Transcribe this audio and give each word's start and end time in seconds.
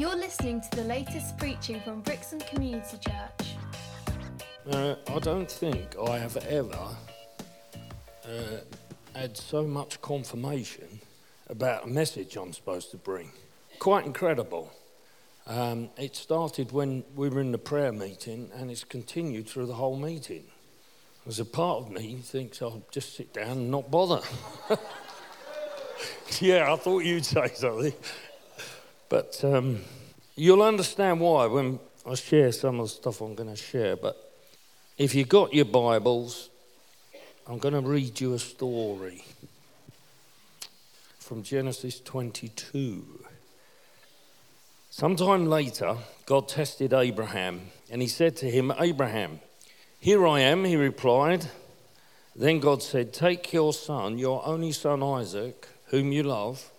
You're 0.00 0.16
listening 0.16 0.62
to 0.62 0.76
the 0.76 0.84
latest 0.84 1.36
preaching 1.36 1.78
from 1.82 2.00
Brixton 2.00 2.40
Community 2.40 2.96
Church. 2.96 3.54
Uh, 4.70 4.94
I 5.06 5.18
don't 5.18 5.50
think 5.50 5.94
I 6.08 6.16
have 6.16 6.38
ever 6.38 6.96
uh, 8.24 8.60
had 9.14 9.36
so 9.36 9.66
much 9.66 10.00
confirmation 10.00 11.00
about 11.50 11.84
a 11.84 11.86
message 11.86 12.36
I'm 12.36 12.54
supposed 12.54 12.90
to 12.92 12.96
bring. 12.96 13.30
Quite 13.78 14.06
incredible. 14.06 14.72
Um, 15.46 15.90
it 15.98 16.16
started 16.16 16.72
when 16.72 17.04
we 17.14 17.28
were 17.28 17.42
in 17.42 17.52
the 17.52 17.58
prayer 17.58 17.92
meeting 17.92 18.50
and 18.54 18.70
it's 18.70 18.84
continued 18.84 19.48
through 19.50 19.66
the 19.66 19.74
whole 19.74 19.98
meeting. 19.98 20.44
There's 21.26 21.40
a 21.40 21.44
part 21.44 21.82
of 21.82 21.90
me 21.90 22.14
thinks 22.22 22.62
I'll 22.62 22.86
just 22.90 23.16
sit 23.16 23.34
down 23.34 23.50
and 23.50 23.70
not 23.70 23.90
bother. 23.90 24.22
yeah, 26.40 26.72
I 26.72 26.76
thought 26.76 27.04
you'd 27.04 27.26
say 27.26 27.48
something. 27.54 27.92
But 29.10 29.44
um, 29.44 29.80
you'll 30.36 30.62
understand 30.62 31.20
why 31.20 31.46
when 31.46 31.80
I 32.06 32.14
share 32.14 32.52
some 32.52 32.78
of 32.78 32.86
the 32.86 32.94
stuff 32.94 33.20
I'm 33.20 33.34
going 33.34 33.50
to 33.50 33.56
share. 33.56 33.96
But 33.96 34.16
if 34.96 35.16
you've 35.16 35.28
got 35.28 35.52
your 35.52 35.64
Bibles, 35.64 36.48
I'm 37.46 37.58
going 37.58 37.74
to 37.74 37.80
read 37.80 38.20
you 38.20 38.34
a 38.34 38.38
story 38.38 39.24
from 41.18 41.42
Genesis 41.42 41.98
22. 42.00 43.04
Sometime 44.90 45.46
later, 45.46 45.96
God 46.24 46.46
tested 46.46 46.92
Abraham, 46.92 47.62
and 47.90 48.00
he 48.00 48.08
said 48.08 48.36
to 48.36 48.50
him, 48.50 48.72
Abraham, 48.78 49.40
here 49.98 50.24
I 50.24 50.40
am, 50.40 50.64
he 50.64 50.76
replied. 50.76 51.46
Then 52.36 52.60
God 52.60 52.80
said, 52.80 53.12
Take 53.12 53.52
your 53.52 53.72
son, 53.72 54.18
your 54.18 54.46
only 54.46 54.70
son 54.70 55.02
Isaac, 55.02 55.66
whom 55.86 56.12
you 56.12 56.22
love, 56.22 56.70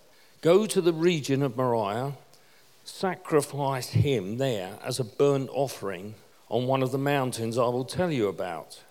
go 0.41 0.65
to 0.65 0.81
the 0.81 0.93
region 0.93 1.43
of 1.43 1.55
Moriah, 1.55 2.13
sacrifice 2.83 3.89
him 3.89 4.37
there 4.37 4.79
as 4.83 4.99
a 4.99 5.03
burnt 5.03 5.49
offering 5.53 6.15
on 6.49 6.65
one 6.65 6.81
of 6.81 6.91
the 6.91 6.97
mountains 6.97 7.57
I 7.57 7.67
will 7.67 7.85
tell 7.85 8.11
you 8.11 8.27
about. 8.27 8.81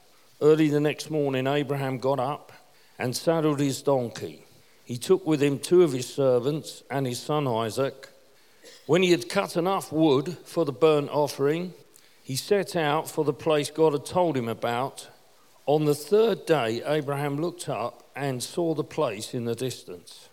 Early 0.40 0.68
the 0.68 0.80
next 0.80 1.10
morning, 1.10 1.48
Abraham 1.48 1.98
got 1.98 2.20
up 2.20 2.52
and 2.98 3.16
saddled 3.16 3.58
his 3.58 3.82
donkey. 3.82 4.44
He 4.84 4.96
took 4.96 5.26
with 5.26 5.42
him 5.42 5.58
two 5.58 5.82
of 5.82 5.92
his 5.92 6.08
servants 6.08 6.82
and 6.88 7.06
his 7.06 7.20
son 7.20 7.46
Isaac. 7.46 8.08
When 8.86 9.02
he 9.02 9.10
had 9.10 9.28
cut 9.28 9.56
enough 9.56 9.92
wood 9.92 10.38
for 10.44 10.64
the 10.64 10.72
burnt 10.72 11.10
offering, 11.10 11.74
he 12.22 12.36
set 12.36 12.76
out 12.76 13.10
for 13.10 13.24
the 13.24 13.32
place 13.32 13.70
God 13.70 13.92
had 13.92 14.06
told 14.06 14.36
him 14.36 14.48
about. 14.48 15.08
On 15.66 15.84
the 15.84 15.94
third 15.94 16.46
day, 16.46 16.82
Abraham 16.86 17.40
looked 17.40 17.68
up 17.68 18.08
and 18.14 18.42
saw 18.42 18.74
the 18.74 18.84
place 18.84 19.34
in 19.34 19.44
the 19.44 19.54
distance. 19.54 20.29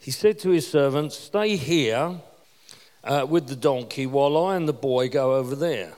He 0.00 0.10
said 0.10 0.38
to 0.40 0.50
his 0.50 0.66
servants, 0.66 1.16
Stay 1.16 1.56
here 1.56 2.20
uh, 3.04 3.26
with 3.28 3.48
the 3.48 3.56
donkey 3.56 4.06
while 4.06 4.36
I 4.36 4.56
and 4.56 4.68
the 4.68 4.72
boy 4.72 5.08
go 5.08 5.34
over 5.34 5.54
there. 5.54 5.94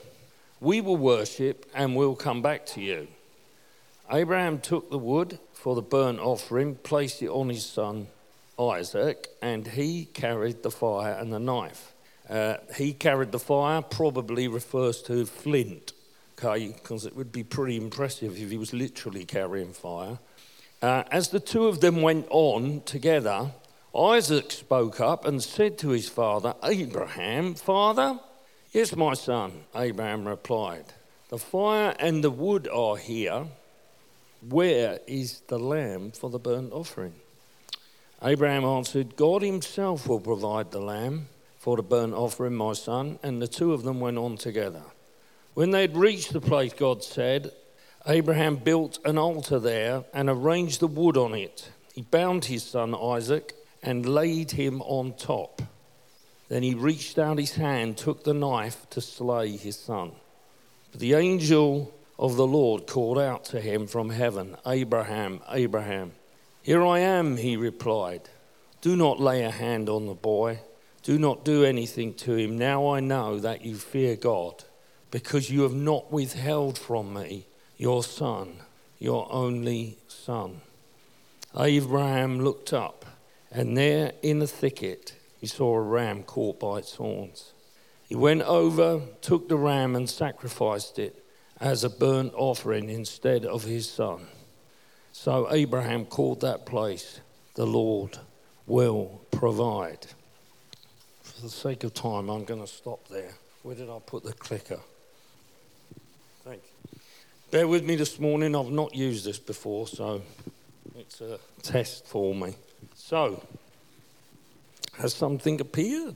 We 0.59 0.81
will 0.81 0.97
worship 0.97 1.65
and 1.73 1.95
we'll 1.95 2.15
come 2.15 2.41
back 2.41 2.65
to 2.67 2.81
you. 2.81 3.07
Abraham 4.11 4.59
took 4.59 4.89
the 4.89 4.97
wood 4.97 5.39
for 5.53 5.75
the 5.75 5.81
burnt 5.81 6.19
offering, 6.19 6.75
placed 6.75 7.21
it 7.21 7.29
on 7.29 7.49
his 7.49 7.65
son 7.65 8.07
Isaac, 8.59 9.27
and 9.41 9.67
he 9.67 10.05
carried 10.05 10.63
the 10.63 10.71
fire 10.71 11.13
and 11.13 11.33
the 11.33 11.39
knife. 11.39 11.93
Uh, 12.29 12.57
he 12.75 12.93
carried 12.93 13.31
the 13.31 13.39
fire, 13.39 13.81
probably 13.81 14.47
refers 14.47 15.01
to 15.03 15.25
flint, 15.25 15.93
okay, 16.37 16.67
because 16.67 17.05
it 17.05 17.15
would 17.15 17.31
be 17.31 17.43
pretty 17.43 17.77
impressive 17.77 18.37
if 18.37 18.49
he 18.49 18.57
was 18.57 18.73
literally 18.73 19.25
carrying 19.25 19.73
fire. 19.73 20.19
Uh, 20.81 21.03
as 21.11 21.29
the 21.29 21.39
two 21.39 21.67
of 21.67 21.81
them 21.81 22.01
went 22.01 22.25
on 22.29 22.81
together, 22.85 23.51
Isaac 23.97 24.51
spoke 24.51 25.01
up 25.01 25.25
and 25.25 25.43
said 25.43 25.77
to 25.79 25.89
his 25.89 26.07
father, 26.07 26.55
Abraham, 26.63 27.55
Father? 27.55 28.19
Yes, 28.71 28.95
my 28.95 29.13
son, 29.15 29.65
Abraham 29.75 30.25
replied. 30.25 30.85
The 31.27 31.37
fire 31.37 31.93
and 31.99 32.23
the 32.23 32.29
wood 32.29 32.69
are 32.69 32.95
here. 32.95 33.47
Where 34.47 34.99
is 35.07 35.41
the 35.47 35.59
lamb 35.59 36.11
for 36.11 36.29
the 36.29 36.39
burnt 36.39 36.71
offering? 36.71 37.15
Abraham 38.23 38.63
answered, 38.63 39.17
God 39.17 39.41
himself 39.41 40.07
will 40.07 40.21
provide 40.21 40.71
the 40.71 40.79
lamb 40.79 41.27
for 41.59 41.75
the 41.75 41.83
burnt 41.83 42.13
offering, 42.13 42.55
my 42.55 42.73
son. 42.73 43.19
And 43.21 43.41
the 43.41 43.47
two 43.47 43.73
of 43.73 43.83
them 43.83 43.99
went 43.99 44.17
on 44.17 44.37
together. 44.37 44.83
When 45.53 45.71
they 45.71 45.81
had 45.81 45.97
reached 45.97 46.31
the 46.31 46.39
place 46.39 46.73
God 46.73 47.03
said, 47.03 47.51
Abraham 48.07 48.55
built 48.55 48.99
an 49.03 49.17
altar 49.17 49.59
there 49.59 50.05
and 50.13 50.29
arranged 50.29 50.79
the 50.79 50.87
wood 50.87 51.17
on 51.17 51.33
it. 51.35 51.69
He 51.93 52.03
bound 52.03 52.45
his 52.45 52.63
son 52.63 52.95
Isaac 52.95 53.53
and 53.83 54.05
laid 54.05 54.51
him 54.51 54.81
on 54.83 55.13
top. 55.13 55.61
Then 56.49 56.63
he 56.63 56.73
reached 56.73 57.17
out 57.17 57.39
his 57.39 57.55
hand, 57.55 57.97
took 57.97 58.23
the 58.23 58.33
knife 58.33 58.89
to 58.89 59.01
slay 59.01 59.55
his 59.55 59.77
son. 59.77 60.11
But 60.91 60.99
the 60.99 61.13
angel 61.13 61.93
of 62.19 62.35
the 62.35 62.45
Lord 62.45 62.87
called 62.87 63.17
out 63.17 63.45
to 63.45 63.61
him 63.61 63.87
from 63.87 64.09
heaven, 64.09 64.55
Abraham, 64.67 65.41
Abraham. 65.49 66.11
Here 66.61 66.85
I 66.85 66.99
am, 66.99 67.37
he 67.37 67.57
replied. 67.57 68.29
Do 68.81 68.95
not 68.95 69.19
lay 69.19 69.43
a 69.43 69.51
hand 69.51 69.89
on 69.89 70.05
the 70.05 70.13
boy. 70.13 70.59
Do 71.03 71.17
not 71.17 71.45
do 71.45 71.63
anything 71.63 72.13
to 72.15 72.35
him. 72.35 72.57
Now 72.57 72.89
I 72.89 72.99
know 72.99 73.39
that 73.39 73.63
you 73.65 73.75
fear 73.75 74.15
God, 74.15 74.63
because 75.09 75.49
you 75.49 75.61
have 75.63 75.73
not 75.73 76.11
withheld 76.11 76.77
from 76.77 77.13
me 77.13 77.47
your 77.77 78.03
son, 78.03 78.57
your 78.99 79.27
only 79.31 79.97
son. 80.07 80.61
Abraham 81.57 82.41
looked 82.41 82.73
up 82.73 83.05
and 83.51 83.77
there 83.77 84.13
in 84.21 84.39
the 84.39 84.47
thicket, 84.47 85.13
he 85.39 85.47
saw 85.47 85.75
a 85.75 85.81
ram 85.81 86.23
caught 86.23 86.59
by 86.59 86.77
its 86.77 86.95
horns. 86.95 87.53
He 88.07 88.15
went 88.15 88.41
over, 88.43 89.01
took 89.21 89.49
the 89.49 89.57
ram, 89.57 89.95
and 89.95 90.09
sacrificed 90.09 90.99
it 90.99 91.23
as 91.59 91.83
a 91.83 91.89
burnt 91.89 92.33
offering 92.35 92.89
instead 92.89 93.45
of 93.45 93.63
his 93.63 93.89
son. 93.89 94.27
So 95.11 95.51
Abraham 95.51 96.05
called 96.05 96.41
that 96.41 96.65
place, 96.65 97.19
The 97.55 97.65
Lord 97.65 98.17
Will 98.65 99.21
Provide. 99.31 100.07
For 101.21 101.41
the 101.41 101.49
sake 101.49 101.83
of 101.83 101.93
time, 101.93 102.29
I'm 102.29 102.45
going 102.45 102.61
to 102.61 102.67
stop 102.67 103.07
there. 103.09 103.33
Where 103.63 103.75
did 103.75 103.89
I 103.89 103.99
put 104.05 104.23
the 104.23 104.33
clicker? 104.33 104.79
Thank 106.43 106.61
you. 106.63 106.99
Bear 107.51 107.67
with 107.67 107.83
me 107.83 107.95
this 107.95 108.19
morning. 108.19 108.55
I've 108.55 108.71
not 108.71 108.95
used 108.95 109.25
this 109.25 109.39
before, 109.39 109.87
so 109.87 110.21
it's 110.95 111.21
a 111.21 111.37
test 111.61 112.07
for 112.07 112.33
me. 112.33 112.55
So, 113.11 113.43
has 114.93 115.13
something 115.13 115.59
appeared? 115.59 116.15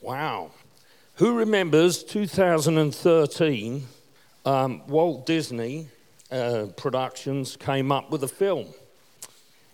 Wow. 0.00 0.52
Who 1.16 1.34
remembers 1.34 2.04
2013? 2.04 3.84
Um, 4.46 4.86
Walt 4.86 5.26
Disney 5.26 5.88
uh, 6.30 6.66
Productions 6.76 7.56
came 7.56 7.90
up 7.90 8.12
with 8.12 8.22
a 8.22 8.28
film, 8.28 8.68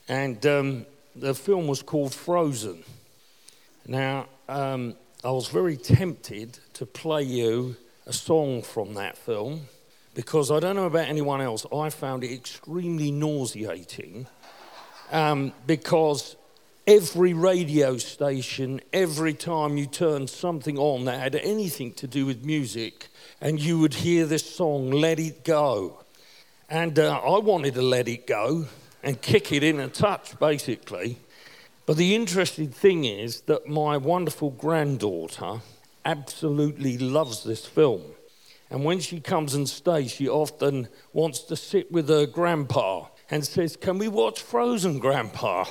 and 0.09 0.47
um, 0.47 0.87
the 1.15 1.35
film 1.35 1.67
was 1.67 1.83
called 1.83 2.15
Frozen. 2.15 2.85
Now, 3.87 4.25
um, 4.49 4.95
I 5.23 5.33
was 5.33 5.49
very 5.49 5.77
tempted 5.77 6.59
to 6.73 6.87
play 6.87 7.23
you 7.23 7.77
a 8.07 8.15
song 8.15 8.63
from 8.63 8.95
that 8.95 9.19
film 9.19 9.67
because 10.15 10.51
I 10.51 10.61
don't 10.61 10.77
know 10.77 10.87
about 10.87 11.07
anyone 11.07 11.43
else, 11.43 11.67
I 11.71 11.91
found 11.91 12.25
it 12.25 12.33
extremely 12.33 13.11
nauseating 13.11 14.27
um, 15.13 15.53
because 15.67 16.37
every 16.87 17.35
radio 17.35 17.97
station, 17.97 18.81
every 18.93 19.35
time 19.35 19.77
you 19.77 19.87
turned 19.87 20.31
something 20.31 20.79
on 20.79 21.05
that 21.07 21.19
had 21.19 21.35
anything 21.35 21.93
to 21.95 22.07
do 22.07 22.25
with 22.25 22.45
music, 22.45 23.09
and 23.41 23.61
you 23.61 23.81
would 23.81 23.95
hear 23.95 24.25
this 24.25 24.49
song, 24.49 24.93
Let 24.93 25.19
It 25.19 25.45
Go. 25.45 26.05
And 26.71 26.99
uh, 26.99 27.19
I 27.19 27.39
wanted 27.39 27.75
to 27.75 27.83
let 27.83 28.07
it 28.07 28.27
go 28.27 28.67
and 29.03 29.21
kick 29.21 29.53
it 29.53 29.65
in 29.65 29.81
a 29.81 29.89
touch, 29.89 30.39
basically. 30.39 31.19
But 31.87 31.97
the 31.97 32.15
interesting 32.15 32.69
thing 32.69 33.05
is 33.05 33.41
that 33.43 33.67
my 33.67 33.97
wonderful 33.97 34.51
granddaughter 34.51 35.63
absolutely 36.05 36.99
loves 36.99 37.43
this 37.43 37.67
film. 37.67 38.03
And 38.71 38.85
when 38.85 39.01
she 39.01 39.21
comes 39.21 39.55
and 39.55 39.69
stays, 39.69 40.13
she 40.13 40.29
often 40.29 40.89
wants 41.13 41.41
to 41.41 41.57
sit 41.57 41.91
with 41.91 42.09
her 42.09 42.27
grandpa 42.27 43.07
and 43.29 43.45
says, 43.45 43.77
Can 43.77 43.99
we 43.99 44.07
watch 44.07 44.41
Frozen, 44.41 45.01
Grandpa? 45.01 45.65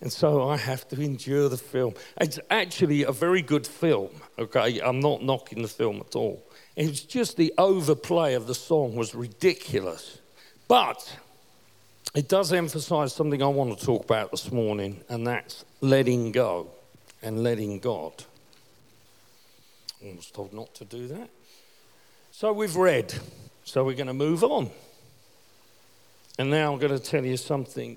And 0.00 0.12
so 0.12 0.48
I 0.48 0.56
have 0.56 0.86
to 0.88 1.00
endure 1.00 1.48
the 1.48 1.56
film. 1.56 1.94
It's 2.20 2.38
actually 2.50 3.04
a 3.04 3.12
very 3.12 3.40
good 3.42 3.66
film, 3.66 4.10
okay? 4.38 4.80
I'm 4.80 5.00
not 5.00 5.22
knocking 5.22 5.62
the 5.62 5.68
film 5.68 6.02
at 6.06 6.14
all. 6.14 6.42
It's 6.76 7.00
just 7.00 7.38
the 7.38 7.54
overplay 7.56 8.34
of 8.34 8.46
the 8.46 8.54
song 8.54 8.94
was 8.94 9.14
ridiculous. 9.14 10.18
But 10.68 11.16
it 12.14 12.28
does 12.28 12.52
emphasize 12.52 13.14
something 13.14 13.42
I 13.42 13.46
want 13.46 13.78
to 13.78 13.84
talk 13.84 14.04
about 14.04 14.30
this 14.30 14.52
morning, 14.52 15.00
and 15.08 15.26
that's 15.26 15.64
letting 15.80 16.32
go 16.32 16.68
and 17.22 17.42
letting 17.42 17.78
God. 17.78 18.24
I 20.04 20.14
was 20.14 20.30
told 20.30 20.52
not 20.52 20.74
to 20.74 20.84
do 20.84 21.08
that. 21.08 21.30
So 22.32 22.52
we've 22.52 22.76
read, 22.76 23.14
so 23.64 23.82
we're 23.82 23.94
going 23.94 24.08
to 24.08 24.14
move 24.14 24.44
on. 24.44 24.70
And 26.38 26.50
now 26.50 26.72
I'm 26.72 26.78
going 26.78 26.92
to 26.92 26.98
tell 26.98 27.24
you 27.24 27.38
something 27.38 27.96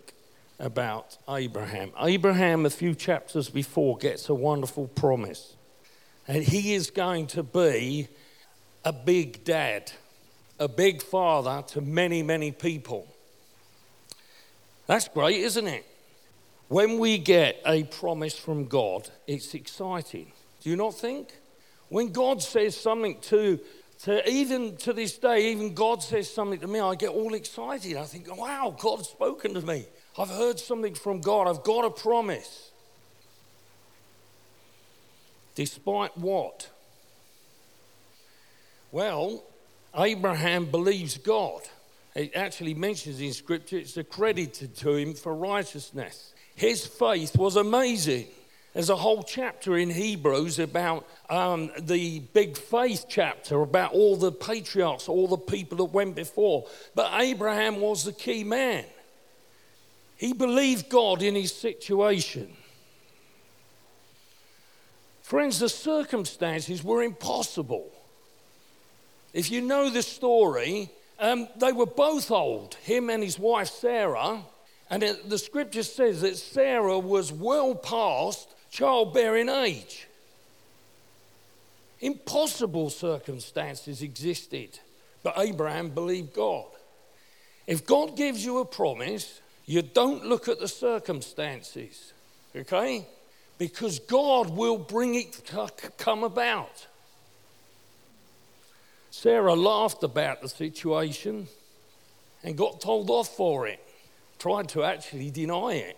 about 0.59 1.17
Abraham. 1.29 1.91
Abraham, 1.99 2.65
a 2.65 2.69
few 2.69 2.93
chapters 2.93 3.49
before, 3.49 3.97
gets 3.97 4.29
a 4.29 4.33
wonderful 4.33 4.87
promise. 4.87 5.55
And 6.27 6.43
he 6.43 6.73
is 6.73 6.91
going 6.91 7.27
to 7.27 7.43
be 7.43 8.09
a 8.83 8.93
big 8.93 9.43
dad, 9.43 9.91
a 10.59 10.67
big 10.67 11.01
father 11.01 11.63
to 11.69 11.81
many, 11.81 12.21
many 12.21 12.51
people. 12.51 13.07
That's 14.85 15.07
great, 15.07 15.37
isn't 15.37 15.67
it? 15.67 15.85
When 16.67 16.99
we 16.99 17.17
get 17.17 17.61
a 17.65 17.83
promise 17.83 18.37
from 18.37 18.65
God, 18.65 19.09
it's 19.25 19.53
exciting. 19.53 20.31
Do 20.61 20.69
you 20.69 20.75
not 20.75 20.93
think? 20.93 21.33
When 21.89 22.11
God 22.11 22.43
says 22.43 22.77
something 22.77 23.19
to, 23.21 23.59
to 24.03 24.29
even 24.29 24.77
to 24.77 24.93
this 24.93 25.17
day, 25.17 25.51
even 25.51 25.73
God 25.73 26.03
says 26.03 26.31
something 26.31 26.59
to 26.59 26.67
me, 26.67 26.79
I 26.79 26.93
get 26.95 27.09
all 27.09 27.33
excited. 27.33 27.97
I 27.97 28.03
think, 28.03 28.35
wow, 28.37 28.75
God's 28.77 29.09
spoken 29.09 29.55
to 29.55 29.61
me. 29.61 29.85
I've 30.17 30.29
heard 30.29 30.59
something 30.59 30.95
from 30.95 31.21
God. 31.21 31.47
I've 31.47 31.63
got 31.63 31.85
a 31.85 31.89
promise. 31.89 32.71
Despite 35.55 36.17
what? 36.17 36.69
Well, 38.91 39.43
Abraham 39.95 40.65
believes 40.65 41.17
God. 41.17 41.61
It 42.15 42.35
actually 42.35 42.73
mentions 42.73 43.21
in 43.21 43.33
Scripture 43.33 43.77
it's 43.77 43.97
accredited 43.97 44.75
to 44.77 44.95
him 44.95 45.13
for 45.13 45.35
righteousness. 45.35 46.33
His 46.55 46.85
faith 46.85 47.37
was 47.37 47.55
amazing. 47.55 48.27
There's 48.73 48.89
a 48.89 48.95
whole 48.95 49.23
chapter 49.23 49.77
in 49.77 49.89
Hebrews 49.89 50.59
about 50.59 51.07
um, 51.29 51.71
the 51.79 52.19
big 52.19 52.55
faith 52.55 53.05
chapter, 53.09 53.61
about 53.61 53.93
all 53.93 54.15
the 54.15 54.31
patriarchs, 54.31 55.09
all 55.09 55.27
the 55.27 55.37
people 55.37 55.77
that 55.79 55.85
went 55.85 56.15
before. 56.15 56.67
But 56.93 57.11
Abraham 57.19 57.81
was 57.81 58.03
the 58.03 58.13
key 58.13 58.43
man. 58.43 58.85
He 60.19 60.33
believed 60.33 60.89
God 60.89 61.21
in 61.21 61.33
his 61.33 61.53
situation. 61.53 62.49
Friends, 65.21 65.59
the 65.59 65.69
circumstances 65.69 66.83
were 66.83 67.01
impossible. 67.01 67.89
If 69.33 69.49
you 69.49 69.61
know 69.61 69.89
the 69.89 70.01
story, 70.03 70.89
um, 71.19 71.47
they 71.55 71.71
were 71.71 71.85
both 71.85 72.31
old, 72.31 72.73
him 72.83 73.09
and 73.09 73.23
his 73.23 73.39
wife 73.39 73.69
Sarah. 73.69 74.41
And 74.89 75.03
it, 75.03 75.29
the 75.29 75.37
scripture 75.37 75.83
says 75.83 76.19
that 76.19 76.35
Sarah 76.35 76.99
was 76.99 77.31
well 77.31 77.73
past 77.73 78.49
childbearing 78.69 79.47
age. 79.47 80.05
Impossible 82.01 82.89
circumstances 82.89 84.01
existed, 84.01 84.79
but 85.23 85.35
Abraham 85.37 85.91
believed 85.91 86.33
God. 86.33 86.65
If 87.67 87.85
God 87.85 88.17
gives 88.17 88.43
you 88.43 88.57
a 88.57 88.65
promise, 88.65 89.39
you 89.69 89.83
don't 89.83 90.25
look 90.25 90.47
at 90.47 90.59
the 90.59 90.67
circumstances, 90.67 92.11
okay? 92.55 93.05
Because 93.59 93.99
God 93.99 94.49
will 94.49 94.79
bring 94.79 95.13
it 95.13 95.31
to 95.33 95.69
come 95.95 96.23
about. 96.23 96.87
Sarah 99.11 99.53
laughed 99.53 100.01
about 100.01 100.41
the 100.41 100.49
situation 100.49 101.47
and 102.43 102.57
got 102.57 102.81
told 102.81 103.11
off 103.11 103.27
for 103.35 103.67
it, 103.67 103.79
tried 104.39 104.69
to 104.69 104.83
actually 104.83 105.29
deny 105.29 105.73
it. 105.73 105.97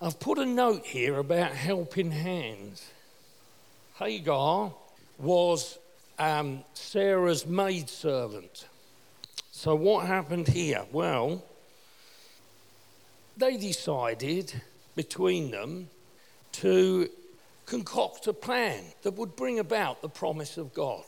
I've 0.00 0.20
put 0.20 0.38
a 0.38 0.46
note 0.46 0.86
here 0.86 1.18
about 1.18 1.50
helping 1.50 2.12
hands. 2.12 2.88
Hagar 3.98 4.72
was 5.18 5.76
um, 6.20 6.62
Sarah's 6.74 7.48
maidservant. 7.48 8.66
So, 9.54 9.74
what 9.74 10.06
happened 10.06 10.48
here? 10.48 10.82
Well, 10.92 11.44
they 13.36 13.58
decided 13.58 14.62
between 14.96 15.50
them 15.50 15.90
to 16.52 17.08
concoct 17.66 18.26
a 18.26 18.32
plan 18.32 18.82
that 19.02 19.12
would 19.12 19.36
bring 19.36 19.58
about 19.58 20.00
the 20.00 20.08
promise 20.08 20.56
of 20.56 20.72
God. 20.72 21.04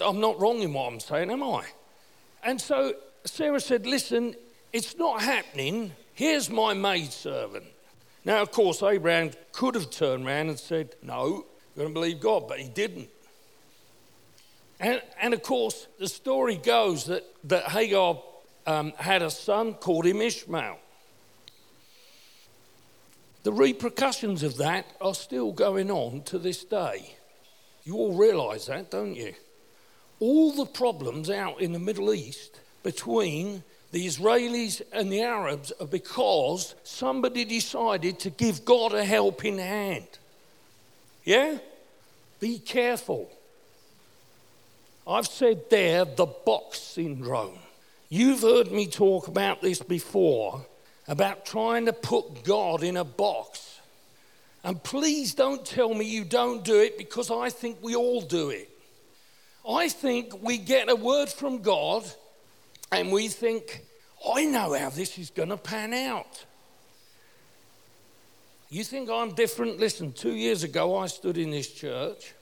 I'm 0.00 0.20
not 0.20 0.40
wrong 0.40 0.60
in 0.60 0.72
what 0.72 0.92
I'm 0.92 0.98
saying, 0.98 1.30
am 1.30 1.44
I? 1.44 1.66
And 2.42 2.60
so 2.60 2.94
Sarah 3.24 3.60
said, 3.60 3.86
Listen, 3.86 4.34
it's 4.72 4.96
not 4.98 5.22
happening. 5.22 5.92
Here's 6.14 6.50
my 6.50 6.74
maidservant. 6.74 7.66
Now, 8.24 8.42
of 8.42 8.50
course, 8.50 8.82
Abraham 8.82 9.30
could 9.52 9.76
have 9.76 9.88
turned 9.90 10.26
around 10.26 10.48
and 10.48 10.58
said, 10.58 10.96
No, 11.00 11.46
you're 11.76 11.84
going 11.84 11.88
to 11.90 11.94
believe 11.94 12.18
God, 12.18 12.48
but 12.48 12.58
he 12.58 12.68
didn't. 12.68 13.08
And, 14.80 15.02
and 15.20 15.34
of 15.34 15.42
course, 15.42 15.86
the 15.98 16.08
story 16.08 16.56
goes 16.56 17.06
that, 17.06 17.24
that 17.44 17.64
Hagar 17.64 18.22
um, 18.66 18.92
had 18.96 19.22
a 19.22 19.30
son, 19.30 19.74
called 19.74 20.06
him 20.06 20.20
Ishmael. 20.20 20.78
The 23.42 23.52
repercussions 23.52 24.42
of 24.42 24.58
that 24.58 24.86
are 25.00 25.14
still 25.14 25.52
going 25.52 25.90
on 25.90 26.22
to 26.24 26.38
this 26.38 26.64
day. 26.64 27.14
You 27.84 27.96
all 27.96 28.12
realize 28.12 28.66
that, 28.66 28.90
don't 28.90 29.14
you? 29.14 29.34
All 30.20 30.52
the 30.52 30.66
problems 30.66 31.30
out 31.30 31.60
in 31.60 31.72
the 31.72 31.78
Middle 31.78 32.12
East 32.12 32.60
between 32.82 33.62
the 33.90 34.06
Israelis 34.06 34.82
and 34.92 35.10
the 35.10 35.22
Arabs 35.22 35.72
are 35.80 35.86
because 35.86 36.74
somebody 36.82 37.44
decided 37.44 38.18
to 38.20 38.30
give 38.30 38.64
God 38.64 38.92
a 38.92 39.04
helping 39.04 39.58
hand. 39.58 40.08
Yeah? 41.24 41.58
Be 42.40 42.58
careful. 42.58 43.30
I've 45.08 45.26
said 45.26 45.70
there 45.70 46.04
the 46.04 46.26
box 46.26 46.78
syndrome. 46.78 47.58
You've 48.10 48.42
heard 48.42 48.70
me 48.70 48.86
talk 48.86 49.26
about 49.26 49.62
this 49.62 49.80
before 49.80 50.66
about 51.06 51.46
trying 51.46 51.86
to 51.86 51.94
put 51.94 52.44
God 52.44 52.82
in 52.82 52.98
a 52.98 53.04
box. 53.04 53.80
And 54.62 54.82
please 54.82 55.34
don't 55.34 55.64
tell 55.64 55.94
me 55.94 56.04
you 56.04 56.24
don't 56.24 56.62
do 56.62 56.78
it 56.80 56.98
because 56.98 57.30
I 57.30 57.48
think 57.48 57.78
we 57.80 57.96
all 57.96 58.20
do 58.20 58.50
it. 58.50 58.68
I 59.66 59.88
think 59.88 60.42
we 60.42 60.58
get 60.58 60.90
a 60.90 60.96
word 60.96 61.30
from 61.30 61.62
God 61.62 62.04
and 62.92 63.10
we 63.10 63.28
think, 63.28 63.84
I 64.34 64.44
know 64.44 64.74
how 64.74 64.90
this 64.90 65.18
is 65.18 65.30
going 65.30 65.48
to 65.48 65.56
pan 65.56 65.94
out. 65.94 66.44
You 68.68 68.84
think 68.84 69.08
I'm 69.08 69.34
different? 69.34 69.78
Listen, 69.78 70.12
two 70.12 70.34
years 70.34 70.64
ago 70.64 70.98
I 70.98 71.06
stood 71.06 71.38
in 71.38 71.50
this 71.50 71.72
church 71.72 72.34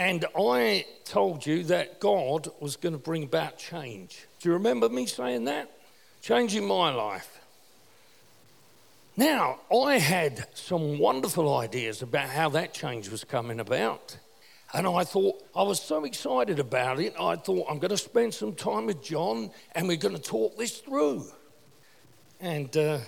and 0.00 0.24
I 0.34 0.86
told 1.04 1.44
you 1.44 1.62
that 1.64 2.00
God 2.00 2.48
was 2.58 2.76
going 2.76 2.94
to 2.94 2.98
bring 2.98 3.22
about 3.22 3.58
change. 3.58 4.26
Do 4.40 4.48
you 4.48 4.54
remember 4.54 4.88
me 4.88 5.04
saying 5.04 5.44
that? 5.44 5.70
Change 6.22 6.56
in 6.56 6.64
my 6.64 6.90
life. 6.90 7.38
Now, 9.14 9.58
I 9.70 9.98
had 9.98 10.46
some 10.54 10.98
wonderful 10.98 11.54
ideas 11.54 12.00
about 12.00 12.30
how 12.30 12.48
that 12.48 12.72
change 12.72 13.10
was 13.10 13.24
coming 13.24 13.60
about. 13.60 14.16
And 14.72 14.86
I 14.86 15.04
thought, 15.04 15.44
I 15.54 15.64
was 15.64 15.82
so 15.82 16.06
excited 16.06 16.58
about 16.58 16.98
it, 16.98 17.12
I 17.20 17.36
thought, 17.36 17.66
I'm 17.68 17.78
going 17.78 17.90
to 17.90 17.98
spend 17.98 18.32
some 18.32 18.54
time 18.54 18.86
with 18.86 19.02
John 19.02 19.50
and 19.74 19.86
we're 19.86 19.98
going 19.98 20.16
to 20.16 20.22
talk 20.22 20.56
this 20.56 20.78
through. 20.78 21.26
And, 22.40 22.74
uh, 22.74 23.00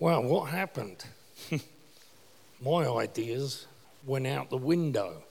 well, 0.00 0.24
what 0.24 0.50
happened? 0.50 1.04
My 2.60 2.88
ideas 2.88 3.68
went 4.04 4.26
out 4.26 4.50
the 4.50 4.56
window. 4.56 5.22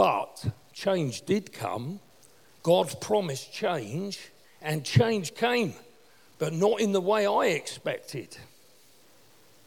But 0.00 0.46
change 0.72 1.26
did 1.26 1.52
come. 1.52 2.00
God 2.62 2.98
promised 3.02 3.52
change, 3.52 4.30
and 4.62 4.82
change 4.82 5.34
came, 5.34 5.74
but 6.38 6.54
not 6.54 6.80
in 6.80 6.92
the 6.92 7.02
way 7.02 7.26
I 7.26 7.48
expected. 7.48 8.34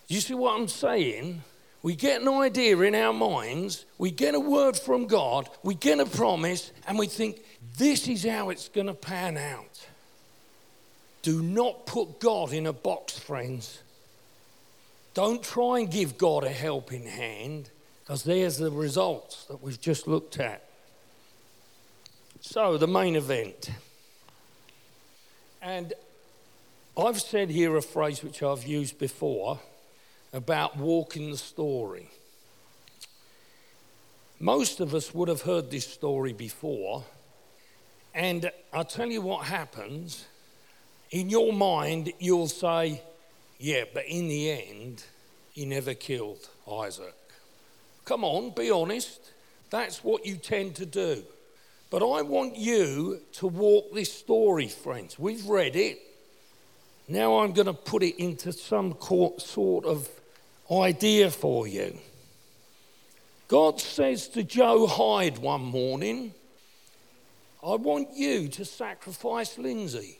You 0.07 0.21
see 0.21 0.33
what 0.33 0.59
I'm 0.59 0.67
saying? 0.67 1.43
We 1.83 1.93
get 1.93 2.23
an 2.23 2.29
idea 2.29 2.75
in 2.79 2.95
our 2.95 3.13
minds, 3.13 3.85
we 3.99 4.09
get 4.09 4.33
a 4.33 4.39
word 4.39 4.75
from 4.75 5.05
God, 5.05 5.51
we 5.61 5.75
get 5.75 5.99
a 5.99 6.05
promise, 6.07 6.71
and 6.87 6.97
we 6.97 7.05
think, 7.05 7.39
this 7.77 8.07
is 8.07 8.25
how 8.25 8.49
it's 8.49 8.69
going 8.69 8.87
to 8.87 8.95
pan 8.95 9.37
out. 9.37 9.85
Do 11.21 11.43
not 11.43 11.85
put 11.85 12.19
God 12.19 12.53
in 12.53 12.65
a 12.65 12.73
box, 12.73 13.19
friends. 13.19 13.83
Don't 15.13 15.43
try 15.43 15.81
and 15.81 15.91
give 15.91 16.17
God 16.17 16.43
a 16.43 16.49
helping 16.49 17.05
hand, 17.05 17.69
because 18.03 18.23
there's 18.23 18.57
the 18.57 18.69
results 18.69 19.45
that 19.45 19.63
we've 19.63 19.79
just 19.79 20.07
looked 20.07 20.39
at. 20.39 20.61
So, 22.41 22.77
the 22.77 22.87
main 22.87 23.15
event. 23.15 23.69
And 25.61 25.93
I've 26.97 27.21
said 27.21 27.49
here 27.49 27.77
a 27.77 27.81
phrase 27.81 28.21
which 28.21 28.43
I've 28.43 28.67
used 28.67 28.99
before 28.99 29.59
about 30.33 30.75
walking 30.75 31.31
the 31.31 31.37
story. 31.37 32.09
Most 34.39 34.81
of 34.81 34.93
us 34.93 35.13
would 35.13 35.29
have 35.29 35.43
heard 35.43 35.71
this 35.71 35.87
story 35.87 36.33
before, 36.33 37.05
and 38.13 38.51
I'll 38.73 38.83
tell 38.83 39.09
you 39.09 39.21
what 39.21 39.45
happens. 39.45 40.25
In 41.11 41.29
your 41.29 41.53
mind, 41.53 42.11
you'll 42.19 42.49
say, 42.49 43.01
Yeah, 43.59 43.85
but 43.93 44.05
in 44.05 44.27
the 44.27 44.51
end, 44.51 45.05
he 45.53 45.65
never 45.65 45.93
killed 45.93 46.49
Isaac. 46.69 47.22
Come 48.05 48.23
on, 48.23 48.51
be 48.51 48.69
honest. 48.69 49.31
That's 49.69 50.03
what 50.03 50.25
you 50.25 50.35
tend 50.35 50.75
to 50.75 50.85
do. 50.85 51.23
But 51.89 52.03
I 52.03 52.21
want 52.21 52.55
you 52.55 53.21
to 53.33 53.47
walk 53.47 53.93
this 53.93 54.11
story, 54.11 54.67
friends. 54.67 55.17
We've 55.17 55.45
read 55.45 55.75
it. 55.75 55.99
Now 57.07 57.39
I'm 57.39 57.53
going 57.53 57.67
to 57.67 57.73
put 57.73 58.01
it 58.03 58.21
into 58.21 58.51
some 58.51 58.95
sort 58.99 59.85
of 59.85 60.09
idea 60.71 61.29
for 61.29 61.67
you. 61.67 61.97
God 63.47 63.79
says 63.79 64.27
to 64.29 64.43
Joe 64.43 64.87
Hyde 64.87 65.37
one 65.37 65.61
morning, 65.61 66.33
I 67.63 67.75
want 67.75 68.09
you 68.15 68.47
to 68.47 68.65
sacrifice 68.65 69.57
Lindsay. 69.57 70.17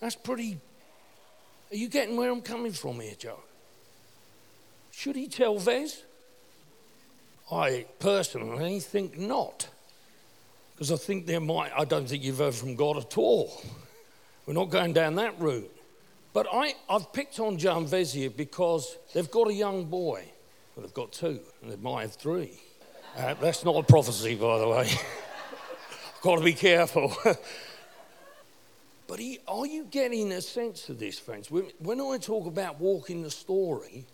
That's 0.00 0.14
pretty. 0.14 0.58
Are 1.70 1.76
you 1.76 1.88
getting 1.88 2.16
where 2.16 2.30
I'm 2.30 2.42
coming 2.42 2.72
from 2.72 3.00
here, 3.00 3.14
Joe? 3.18 3.40
Should 4.92 5.16
he 5.16 5.26
tell 5.26 5.58
Vez? 5.58 6.04
I 7.50 7.86
personally 7.98 8.80
think 8.80 9.18
not. 9.18 9.68
Because 10.74 10.92
I 10.92 10.96
think 10.96 11.26
there 11.26 11.40
might, 11.40 11.72
I 11.76 11.84
don't 11.84 12.08
think 12.08 12.22
you've 12.22 12.38
heard 12.38 12.54
from 12.54 12.76
God 12.76 12.96
at 12.98 13.16
all. 13.18 13.62
We're 14.46 14.54
not 14.54 14.70
going 14.70 14.92
down 14.92 15.16
that 15.16 15.40
route. 15.40 15.72
But 16.32 16.46
I, 16.52 16.74
I've 16.88 17.12
picked 17.12 17.40
on 17.40 17.56
John 17.56 17.86
Vezier 17.86 18.30
because 18.30 18.96
they've 19.14 19.30
got 19.30 19.48
a 19.48 19.54
young 19.54 19.86
boy. 19.86 20.22
Well, 20.74 20.84
they've 20.84 20.94
got 20.94 21.12
two, 21.12 21.40
and 21.62 21.72
they 21.72 21.76
might 21.76 22.02
have 22.02 22.14
three. 22.14 22.60
Uh, 23.16 23.34
that's 23.40 23.64
not 23.64 23.74
a 23.76 23.82
prophecy, 23.82 24.34
by 24.34 24.58
the 24.58 24.68
way. 24.68 24.88
I've 24.90 26.20
got 26.22 26.36
to 26.36 26.44
be 26.44 26.52
careful. 26.52 27.16
but 29.06 29.18
he, 29.18 29.38
are 29.46 29.66
you 29.66 29.84
getting 29.84 30.32
a 30.32 30.40
sense 30.40 30.88
of 30.88 30.98
this, 30.98 31.18
friends? 31.18 31.50
When, 31.50 31.70
when 31.78 32.00
I 32.00 32.18
talk 32.18 32.46
about 32.46 32.80
walking 32.80 33.22
the 33.22 33.30
story, 33.30 34.04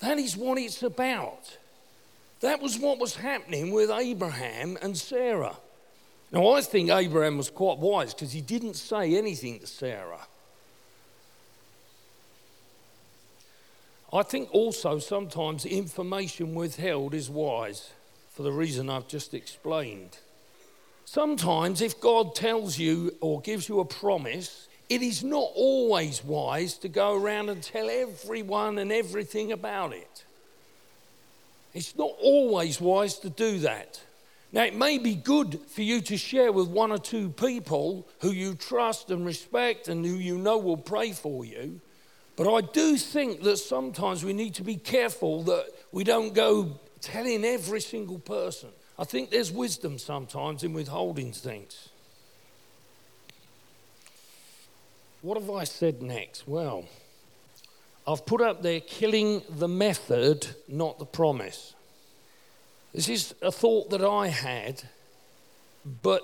that 0.00 0.18
is 0.18 0.36
what 0.36 0.58
it's 0.58 0.82
about. 0.82 1.58
That 2.40 2.62
was 2.62 2.78
what 2.78 2.98
was 2.98 3.16
happening 3.16 3.72
with 3.72 3.90
Abraham 3.90 4.78
and 4.80 4.96
Sarah. 4.96 5.56
Now, 6.32 6.52
I 6.52 6.60
think 6.60 6.90
Abraham 6.90 7.36
was 7.36 7.50
quite 7.50 7.78
wise 7.78 8.14
because 8.14 8.32
he 8.32 8.40
didn't 8.40 8.74
say 8.74 9.16
anything 9.16 9.58
to 9.58 9.66
Sarah. 9.66 10.26
I 14.12 14.22
think 14.22 14.48
also 14.52 14.98
sometimes 14.98 15.64
information 15.64 16.54
withheld 16.54 17.14
is 17.14 17.30
wise 17.30 17.90
for 18.32 18.42
the 18.42 18.52
reason 18.52 18.88
I've 18.90 19.06
just 19.06 19.34
explained. 19.34 20.18
Sometimes, 21.12 21.80
if 21.80 22.00
God 22.00 22.36
tells 22.36 22.78
you 22.78 23.16
or 23.20 23.40
gives 23.40 23.68
you 23.68 23.80
a 23.80 23.84
promise, 23.84 24.68
it 24.88 25.02
is 25.02 25.24
not 25.24 25.48
always 25.56 26.22
wise 26.22 26.74
to 26.74 26.88
go 26.88 27.16
around 27.16 27.48
and 27.48 27.60
tell 27.60 27.90
everyone 27.90 28.78
and 28.78 28.92
everything 28.92 29.50
about 29.50 29.92
it. 29.92 30.24
It's 31.74 31.98
not 31.98 32.12
always 32.22 32.80
wise 32.80 33.18
to 33.18 33.28
do 33.28 33.58
that. 33.58 34.00
Now, 34.52 34.62
it 34.62 34.76
may 34.76 34.98
be 34.98 35.16
good 35.16 35.58
for 35.66 35.82
you 35.82 36.00
to 36.02 36.16
share 36.16 36.52
with 36.52 36.68
one 36.68 36.92
or 36.92 36.98
two 36.98 37.30
people 37.30 38.06
who 38.20 38.30
you 38.30 38.54
trust 38.54 39.10
and 39.10 39.26
respect 39.26 39.88
and 39.88 40.06
who 40.06 40.14
you 40.14 40.38
know 40.38 40.58
will 40.58 40.76
pray 40.76 41.10
for 41.10 41.44
you. 41.44 41.80
But 42.36 42.48
I 42.48 42.60
do 42.60 42.96
think 42.96 43.42
that 43.42 43.56
sometimes 43.56 44.22
we 44.22 44.32
need 44.32 44.54
to 44.54 44.62
be 44.62 44.76
careful 44.76 45.42
that 45.42 45.70
we 45.90 46.04
don't 46.04 46.34
go 46.34 46.78
telling 47.00 47.44
every 47.44 47.80
single 47.80 48.20
person. 48.20 48.68
I 49.00 49.04
think 49.04 49.30
there's 49.30 49.50
wisdom 49.50 49.98
sometimes 49.98 50.62
in 50.62 50.74
withholding 50.74 51.32
things. 51.32 51.88
What 55.22 55.40
have 55.40 55.48
I 55.48 55.64
said 55.64 56.02
next? 56.02 56.46
Well, 56.46 56.84
I've 58.06 58.26
put 58.26 58.42
up 58.42 58.60
there 58.60 58.80
killing 58.80 59.40
the 59.48 59.68
method, 59.68 60.48
not 60.68 60.98
the 60.98 61.06
promise. 61.06 61.74
This 62.92 63.08
is 63.08 63.34
a 63.40 63.50
thought 63.50 63.88
that 63.88 64.04
I 64.04 64.28
had, 64.28 64.82
but 66.02 66.22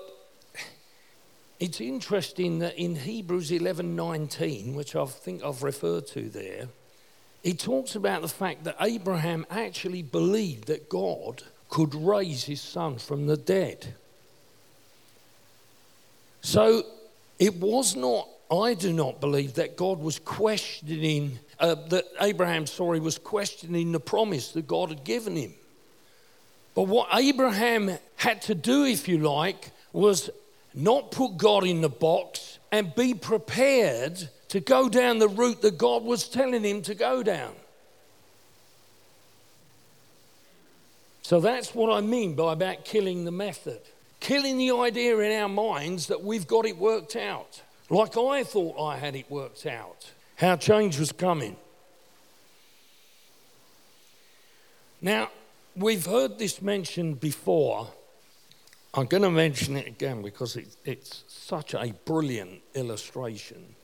it's 1.59 1.81
interesting 1.81 2.59
that 2.59 2.77
in 2.77 2.95
Hebrews 2.95 3.49
11:19, 3.49 4.75
which 4.75 4.95
I 4.95 5.03
think 5.07 5.43
I've 5.43 5.63
referred 5.63 6.05
to 6.07 6.29
there, 6.29 6.69
it 7.41 7.57
talks 7.57 7.95
about 7.95 8.21
the 8.21 8.27
fact 8.27 8.65
that 8.65 8.75
Abraham 8.79 9.47
actually 9.49 10.03
believed 10.03 10.67
that 10.67 10.89
God 10.89 11.43
could 11.69 11.93
raise 11.95 12.45
his 12.45 12.61
son 12.61 12.97
from 12.97 13.27
the 13.27 13.37
dead. 13.37 13.93
So 16.41 16.83
it 17.39 17.55
was 17.55 17.95
not 17.95 18.27
I 18.49 18.75
do 18.75 18.93
not 18.93 19.19
believe 19.19 19.55
that 19.55 19.75
God 19.75 19.99
was 19.99 20.19
questioning, 20.19 21.39
uh, 21.59 21.75
that 21.89 22.05
Abraham, 22.21 22.65
sorry, 22.65 22.99
was 22.99 23.17
questioning 23.17 23.91
the 23.91 23.99
promise 23.99 24.51
that 24.53 24.67
God 24.67 24.89
had 24.89 25.03
given 25.03 25.35
him. 25.35 25.53
But 26.73 26.83
what 26.83 27.09
Abraham 27.13 27.91
had 28.15 28.41
to 28.43 28.55
do, 28.55 28.85
if 28.85 29.07
you 29.07 29.17
like, 29.17 29.71
was 29.91 30.29
not 30.73 31.11
put 31.11 31.37
God 31.37 31.65
in 31.65 31.81
the 31.81 31.89
box 31.89 32.59
and 32.71 32.95
be 32.95 33.13
prepared 33.13 34.29
to 34.49 34.59
go 34.61 34.87
down 34.87 35.19
the 35.19 35.27
route 35.27 35.61
that 35.61 35.77
God 35.77 36.03
was 36.03 36.29
telling 36.29 36.63
him 36.63 36.81
to 36.83 36.95
go 36.95 37.23
down. 37.23 37.53
So 41.27 41.41
that's 41.41 41.75
what 41.75 41.91
I 41.91 41.99
mean 41.99 42.35
by 42.35 42.53
about 42.53 42.85
killing 42.85 43.25
the 43.25 43.31
method. 43.31 43.81
Killing 44.19 44.57
the 44.57 44.71
idea 44.71 45.17
in 45.19 45.41
our 45.41 45.49
minds 45.49 46.07
that 46.07 46.23
we've 46.23 46.47
got 46.47 46.65
it 46.65 46.77
worked 46.77 47.15
out 47.15 47.61
like 47.89 48.17
I 48.17 48.43
thought 48.43 48.79
I 48.79 48.97
had 48.97 49.15
it 49.15 49.29
worked 49.31 49.65
out, 49.65 50.11
how 50.35 50.55
change 50.55 50.99
was 50.99 51.11
coming. 51.11 51.55
Now, 55.01 55.29
we've 55.75 56.05
heard 56.05 56.37
this 56.37 56.61
mentioned 56.61 57.19
before. 57.19 57.87
I'm 58.93 59.05
going 59.05 59.23
to 59.23 59.31
mention 59.31 59.77
it 59.77 59.87
again 59.87 60.21
because 60.21 60.55
it, 60.55 60.75
it's 60.83 61.23
such 61.27 61.73
a 61.73 61.93
brilliant 62.05 62.61
illustration 62.73 63.75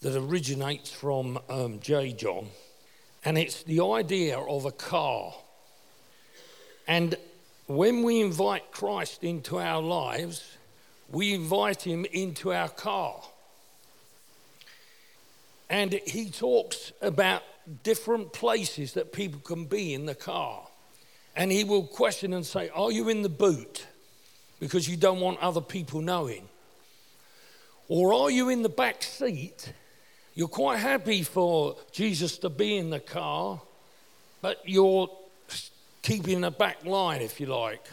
that 0.00 0.16
originates 0.18 0.90
from 0.90 1.38
um, 1.48 1.78
J. 1.80 2.12
John, 2.12 2.48
and 3.24 3.38
it's 3.38 3.62
the 3.62 3.80
idea 3.80 4.38
of 4.38 4.64
a 4.64 4.72
car. 4.72 5.32
And 6.86 7.16
when 7.66 8.02
we 8.02 8.20
invite 8.20 8.70
Christ 8.70 9.24
into 9.24 9.58
our 9.58 9.82
lives, 9.82 10.56
we 11.10 11.34
invite 11.34 11.82
him 11.82 12.04
into 12.04 12.52
our 12.52 12.68
car. 12.68 13.20
And 15.68 15.92
he 16.06 16.30
talks 16.30 16.92
about 17.02 17.42
different 17.82 18.32
places 18.32 18.92
that 18.92 19.12
people 19.12 19.40
can 19.40 19.64
be 19.64 19.94
in 19.94 20.06
the 20.06 20.14
car. 20.14 20.62
And 21.34 21.50
he 21.50 21.64
will 21.64 21.86
question 21.86 22.32
and 22.32 22.46
say, 22.46 22.68
Are 22.70 22.92
you 22.92 23.08
in 23.08 23.22
the 23.22 23.28
boot? 23.28 23.86
Because 24.60 24.88
you 24.88 24.96
don't 24.96 25.20
want 25.20 25.38
other 25.40 25.60
people 25.60 26.00
knowing. 26.00 26.48
Or 27.88 28.14
are 28.14 28.30
you 28.30 28.48
in 28.48 28.62
the 28.62 28.68
back 28.68 29.02
seat? 29.02 29.72
You're 30.34 30.48
quite 30.48 30.78
happy 30.78 31.22
for 31.22 31.76
Jesus 31.92 32.38
to 32.38 32.48
be 32.48 32.76
in 32.76 32.90
the 32.90 33.00
car, 33.00 33.60
but 34.40 34.60
you're 34.64 35.10
keeping 36.06 36.40
the 36.40 36.50
back 36.50 36.84
line, 36.84 37.20
if 37.20 37.40
you 37.40 37.46
like. 37.46 37.86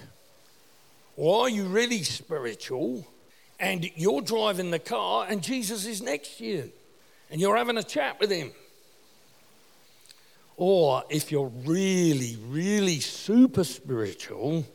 Or 1.17 1.45
are 1.45 1.49
you 1.49 1.65
really 1.65 2.03
spiritual 2.03 3.07
and 3.59 3.89
you're 3.95 4.21
driving 4.21 4.71
the 4.71 4.79
car 4.79 5.27
and 5.29 5.43
Jesus 5.43 5.85
is 5.85 6.01
next 6.01 6.37
to 6.37 6.45
you? 6.45 6.71
and 7.33 7.41
you're 7.41 7.57
having 7.57 7.77
a 7.77 7.83
chat 7.83 8.19
with 8.19 8.29
him. 8.29 8.51
Or 10.55 11.03
if 11.09 11.31
you're 11.31 11.51
really, 11.65 12.37
really 12.47 12.99
super 12.99 13.63
spiritual, 13.63 14.67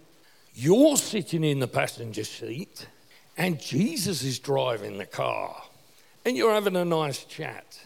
you're 0.57 0.97
sitting 0.97 1.45
in 1.45 1.61
the 1.61 1.69
passenger 1.69 2.25
seat 2.25 2.89
and 3.37 3.61
Jesus 3.61 4.25
is 4.25 4.41
driving 4.41 4.99
the 4.99 5.07
car 5.07 5.63
and 6.25 6.37
you're 6.37 6.53
having 6.53 6.75
a 6.75 6.85
nice 6.85 7.23
chat. 7.23 7.79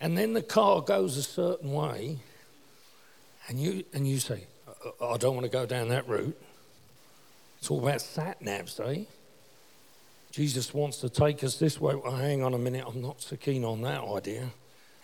And 0.00 0.18
then 0.18 0.32
the 0.32 0.42
car 0.42 0.80
goes 0.80 1.16
a 1.16 1.22
certain 1.22 1.70
way 1.72 2.18
and 3.48 3.60
you, 3.60 3.84
and 3.92 4.06
you 4.06 4.18
say, 4.18 4.44
I 5.02 5.16
don't 5.16 5.34
want 5.34 5.44
to 5.44 5.50
go 5.50 5.66
down 5.66 5.88
that 5.88 6.08
route. 6.08 6.38
It's 7.58 7.70
all 7.70 7.80
about 7.80 8.00
sat 8.00 8.40
navs, 8.42 8.78
eh? 8.80 9.04
Jesus 10.30 10.72
wants 10.72 10.98
to 10.98 11.08
take 11.08 11.42
us 11.42 11.56
this 11.56 11.80
way. 11.80 11.94
Well, 11.94 12.14
hang 12.14 12.42
on 12.42 12.54
a 12.54 12.58
minute, 12.58 12.84
I'm 12.86 13.00
not 13.00 13.20
so 13.20 13.36
keen 13.36 13.64
on 13.64 13.82
that 13.82 14.04
idea. 14.04 14.50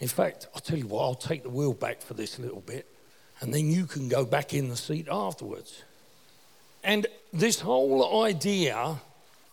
In 0.00 0.08
fact, 0.08 0.48
I'll 0.54 0.60
tell 0.60 0.78
you 0.78 0.86
what, 0.86 1.02
I'll 1.02 1.14
take 1.14 1.42
the 1.42 1.50
wheel 1.50 1.72
back 1.72 2.02
for 2.02 2.14
this 2.14 2.38
little 2.38 2.60
bit, 2.60 2.86
and 3.40 3.52
then 3.52 3.70
you 3.70 3.86
can 3.86 4.08
go 4.08 4.24
back 4.24 4.52
in 4.52 4.68
the 4.68 4.76
seat 4.76 5.08
afterwards. 5.10 5.82
And 6.82 7.06
this 7.32 7.60
whole 7.60 8.22
idea, 8.24 9.00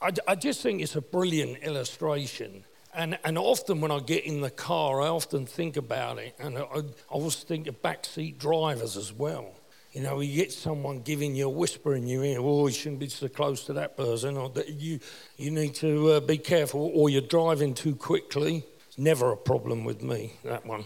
I, 0.01 0.11
I 0.27 0.35
just 0.35 0.61
think 0.61 0.81
it's 0.81 0.95
a 0.95 1.01
brilliant 1.01 1.59
illustration. 1.63 2.65
And, 2.93 3.17
and 3.23 3.37
often 3.37 3.79
when 3.79 3.91
I 3.91 3.99
get 3.99 4.25
in 4.25 4.41
the 4.41 4.49
car, 4.49 5.01
I 5.01 5.07
often 5.07 5.45
think 5.45 5.77
about 5.77 6.17
it, 6.17 6.35
and 6.39 6.57
I, 6.57 6.61
I 6.61 6.81
always 7.09 7.35
think 7.35 7.67
of 7.67 7.81
backseat 7.81 8.37
drivers 8.37 8.97
as 8.97 9.13
well. 9.13 9.53
You 9.93 10.01
know, 10.01 10.19
you 10.19 10.35
get 10.35 10.51
someone 10.51 11.01
giving 11.01 11.35
you 11.35 11.47
a 11.47 11.49
whisper 11.49 11.95
in 11.95 12.07
your 12.07 12.23
ear, 12.23 12.39
oh, 12.39 12.67
you 12.67 12.73
shouldn't 12.73 12.99
be 12.99 13.09
so 13.09 13.27
close 13.27 13.63
to 13.65 13.73
that 13.73 13.95
person, 13.95 14.37
or 14.37 14.49
that 14.51 14.69
you, 14.69 14.99
you 15.37 15.51
need 15.51 15.75
to 15.75 16.11
uh, 16.13 16.19
be 16.19 16.37
careful, 16.37 16.91
or 16.93 17.09
you're 17.09 17.21
driving 17.21 17.73
too 17.73 17.95
quickly. 17.95 18.63
It's 18.87 18.97
never 18.97 19.31
a 19.31 19.37
problem 19.37 19.85
with 19.85 20.03
me, 20.03 20.33
that 20.43 20.65
one. 20.65 20.83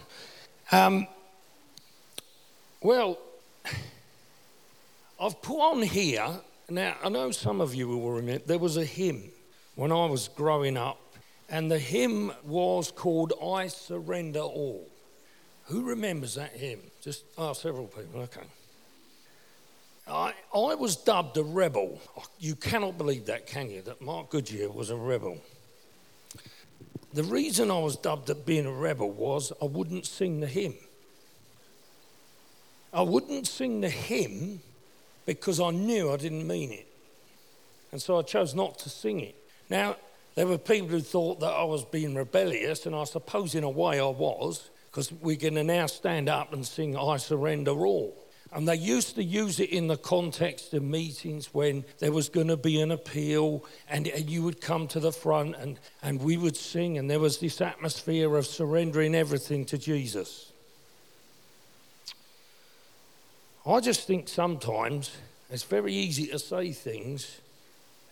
Um, 0.70 1.08
well, 2.80 3.18
I've 5.20 5.40
put 5.42 5.58
on 5.58 5.82
here, 5.82 6.28
now 6.68 6.96
I 7.02 7.08
know 7.08 7.32
some 7.32 7.60
of 7.60 7.74
you 7.74 7.88
will 7.88 8.12
remember, 8.12 8.44
there 8.46 8.58
was 8.58 8.76
a 8.76 8.84
hymn 8.84 9.30
when 9.76 9.92
I 9.92 10.06
was 10.06 10.28
growing 10.28 10.76
up, 10.76 10.98
And 11.48 11.70
the 11.70 11.78
hymn 11.78 12.32
was 12.44 12.90
called 12.90 13.32
I 13.42 13.68
Surrender 13.68 14.40
All. 14.40 14.86
Who 15.66 15.84
remembers 15.84 16.34
that 16.34 16.52
hymn? 16.52 16.80
Just, 17.00 17.24
oh, 17.38 17.52
several 17.52 17.86
people, 17.86 18.20
okay. 18.22 18.42
I, 20.08 20.32
I 20.54 20.74
was 20.74 20.96
dubbed 20.96 21.36
a 21.36 21.42
rebel. 21.42 22.00
Oh, 22.16 22.24
you 22.38 22.54
cannot 22.54 22.96
believe 22.96 23.26
that, 23.26 23.46
can 23.46 23.70
you? 23.70 23.82
That 23.82 24.00
Mark 24.00 24.30
Goodyear 24.30 24.70
was 24.70 24.90
a 24.90 24.96
rebel. 24.96 25.38
The 27.12 27.24
reason 27.24 27.70
I 27.70 27.78
was 27.78 27.96
dubbed 27.96 28.30
at 28.30 28.44
being 28.44 28.66
a 28.66 28.72
rebel 28.72 29.10
was 29.10 29.52
I 29.60 29.64
wouldn't 29.64 30.06
sing 30.06 30.40
the 30.40 30.46
hymn. 30.46 30.74
I 32.92 33.02
wouldn't 33.02 33.46
sing 33.46 33.80
the 33.80 33.90
hymn 33.90 34.60
because 35.24 35.60
I 35.60 35.70
knew 35.70 36.12
I 36.12 36.16
didn't 36.16 36.46
mean 36.46 36.72
it. 36.72 36.86
And 37.90 38.00
so 38.00 38.18
I 38.18 38.22
chose 38.22 38.54
not 38.54 38.78
to 38.80 38.88
sing 38.88 39.20
it. 39.20 39.34
Now, 39.68 39.96
there 40.36 40.46
were 40.46 40.58
people 40.58 40.88
who 40.88 41.00
thought 41.00 41.40
that 41.40 41.50
I 41.50 41.64
was 41.64 41.84
being 41.84 42.14
rebellious, 42.14 42.84
and 42.86 42.94
I 42.94 43.04
suppose 43.04 43.54
in 43.54 43.64
a 43.64 43.70
way 43.70 43.98
I 43.98 44.06
was, 44.06 44.68
because 44.90 45.10
we're 45.10 45.36
going 45.36 45.54
to 45.54 45.64
now 45.64 45.86
stand 45.86 46.28
up 46.28 46.52
and 46.52 46.64
sing 46.64 46.96
I 46.96 47.16
Surrender 47.16 47.86
All. 47.86 48.14
And 48.52 48.68
they 48.68 48.76
used 48.76 49.16
to 49.16 49.24
use 49.24 49.60
it 49.60 49.70
in 49.70 49.86
the 49.86 49.96
context 49.96 50.72
of 50.74 50.82
meetings 50.82 51.52
when 51.52 51.84
there 51.98 52.12
was 52.12 52.28
going 52.28 52.48
to 52.48 52.56
be 52.56 52.80
an 52.82 52.90
appeal, 52.90 53.64
and, 53.88 54.06
and 54.08 54.28
you 54.28 54.42
would 54.42 54.60
come 54.60 54.86
to 54.88 55.00
the 55.00 55.10
front 55.10 55.56
and, 55.56 55.78
and 56.02 56.22
we 56.22 56.36
would 56.36 56.56
sing, 56.56 56.98
and 56.98 57.10
there 57.10 57.18
was 57.18 57.38
this 57.38 57.60
atmosphere 57.62 58.36
of 58.36 58.46
surrendering 58.46 59.14
everything 59.14 59.64
to 59.66 59.78
Jesus. 59.78 60.52
I 63.66 63.80
just 63.80 64.06
think 64.06 64.28
sometimes 64.28 65.16
it's 65.50 65.64
very 65.64 65.94
easy 65.94 66.26
to 66.28 66.38
say 66.38 66.72
things 66.72 67.40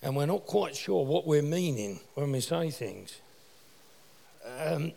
and 0.05 0.15
we're 0.15 0.27
not 0.27 0.45
quite 0.45 0.77
sure 0.77 1.03
what 1.03 1.27
we're 1.27 1.41
meaning 1.41 1.99
when 2.13 2.31
we 2.31 2.41
say 2.41 2.71
things. 2.71 3.23
Um, 4.61 4.93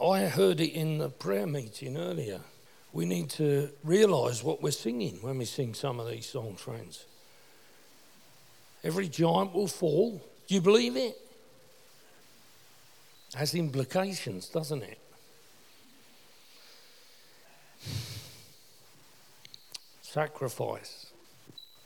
I 0.00 0.26
heard 0.26 0.60
it 0.60 0.72
in 0.72 0.98
the 0.98 1.08
prayer 1.08 1.48
meeting 1.48 1.96
earlier. 1.96 2.40
We 2.92 3.04
need 3.04 3.28
to 3.30 3.70
realise 3.82 4.44
what 4.44 4.62
we're 4.62 4.70
singing 4.70 5.18
when 5.20 5.36
we 5.38 5.46
sing 5.46 5.74
some 5.74 5.98
of 5.98 6.08
these 6.08 6.26
songs, 6.26 6.60
friends. 6.60 7.06
Every 8.84 9.08
giant 9.08 9.52
will 9.52 9.66
fall. 9.66 10.22
Do 10.46 10.54
you 10.54 10.60
believe 10.60 10.96
it? 10.96 11.18
Has 13.34 13.56
implications, 13.56 14.48
doesn't 14.48 14.82
it? 14.84 14.98
Sacrifice. 20.02 21.06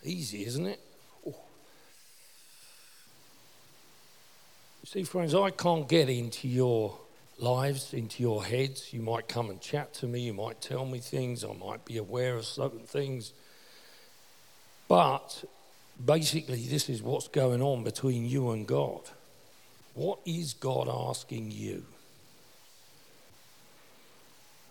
Easy, 0.04 0.45
isn't 0.45 0.66
it? 0.66 0.86
See, 4.88 5.02
friends, 5.02 5.35
I 5.35 5.50
can't 5.50 5.88
get 5.88 6.09
into 6.09 6.47
your 6.47 6.97
lives, 7.40 7.93
into 7.93 8.23
your 8.23 8.45
heads. 8.45 8.93
You 8.93 9.02
might 9.02 9.26
come 9.26 9.50
and 9.50 9.61
chat 9.61 9.93
to 9.95 10.07
me, 10.07 10.21
you 10.21 10.33
might 10.33 10.61
tell 10.61 10.87
me 10.87 11.00
things, 11.00 11.43
I 11.43 11.52
might 11.55 11.85
be 11.85 11.97
aware 11.97 12.37
of 12.37 12.45
certain 12.45 12.87
things. 12.87 13.33
But 14.87 15.43
basically, 16.02 16.62
this 16.69 16.88
is 16.88 17.02
what's 17.02 17.26
going 17.26 17.62
on 17.62 17.83
between 17.83 18.28
you 18.28 18.52
and 18.52 18.64
God. 18.64 19.00
What 19.95 20.21
is 20.25 20.55
God 20.55 20.88
asking 20.88 21.50
you? 21.50 21.85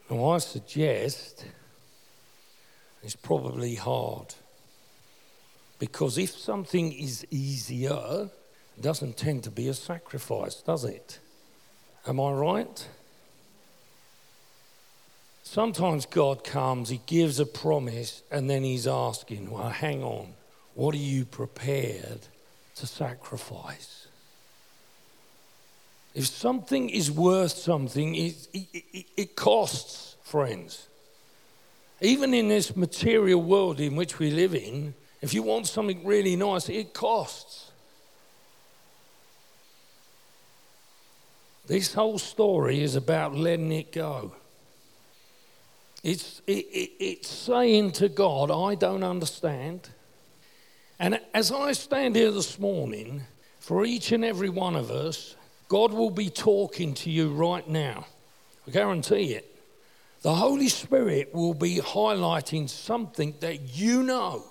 Now, 0.09 0.29
I 0.29 0.37
suggest 0.37 1.43
it's 3.03 3.17
probably 3.17 3.75
hard. 3.75 4.33
Because 5.77 6.17
if 6.17 6.29
something 6.29 6.93
is 6.93 7.27
easier, 7.31 8.29
doesn't 8.81 9.17
tend 9.17 9.43
to 9.43 9.51
be 9.51 9.67
a 9.67 9.73
sacrifice, 9.73 10.55
does 10.55 10.83
it? 10.83 11.19
Am 12.07 12.19
I 12.19 12.31
right? 12.31 12.87
Sometimes 15.43 16.05
God 16.05 16.43
comes, 16.43 16.89
He 16.89 16.99
gives 17.05 17.39
a 17.39 17.45
promise, 17.45 18.23
and 18.31 18.49
then 18.49 18.63
He's 18.63 18.87
asking, 18.87 19.49
Well, 19.49 19.69
hang 19.69 20.03
on, 20.03 20.33
what 20.73 20.93
are 20.93 20.99
you 20.99 21.25
prepared 21.25 22.19
to 22.75 22.87
sacrifice? 22.87 24.07
If 26.13 26.27
something 26.27 26.89
is 26.89 27.11
worth 27.11 27.51
something, 27.51 28.15
it, 28.15 28.47
it, 28.53 29.05
it, 29.17 29.35
costs, 29.35 30.15
friends. 30.23 30.87
Even 31.99 32.33
in 32.33 32.47
this 32.47 32.75
material 32.75 33.41
world 33.41 33.81
in 33.81 33.97
which 33.97 34.17
we 34.17 34.31
live 34.31 34.55
in, 34.55 34.93
if 35.21 35.33
you 35.33 35.43
want 35.43 35.67
something 35.67 36.05
really 36.05 36.37
nice, 36.37 36.69
it 36.69 36.93
costs. 36.93 37.64
This 41.67 41.93
whole 41.93 42.19
story 42.19 42.81
is 42.81 42.95
about 42.95 43.35
letting 43.35 43.71
it 43.71 43.91
go. 43.91 44.33
It's, 46.03 46.41
it, 46.45 46.65
it, 46.71 46.91
it's 46.99 47.29
saying 47.29 47.93
to 47.93 48.09
God, 48.09 48.51
I 48.51 48.75
don't 48.75 49.03
understand. 49.03 49.89
And 50.99 51.19
as 51.33 51.51
I 51.51 51.71
stand 51.71 52.15
here 52.15 52.31
this 52.31 52.59
morning, 52.59 53.23
for 53.59 53.83
each 53.83 54.11
and 54.11 54.23
every 54.23 54.49
one 54.49 54.75
of 54.75 54.91
us, 54.91 55.35
God 55.67 55.91
will 55.91 56.11
be 56.11 56.29
talking 56.29 56.93
to 56.93 57.09
you 57.09 57.29
right 57.29 57.67
now. 57.67 58.05
I 58.67 58.71
guarantee 58.71 59.33
it. 59.33 59.51
The 60.21 60.35
Holy 60.35 60.69
Spirit 60.69 61.33
will 61.33 61.55
be 61.55 61.77
highlighting 61.77 62.69
something 62.69 63.33
that 63.39 63.75
you 63.75 64.03
know 64.03 64.43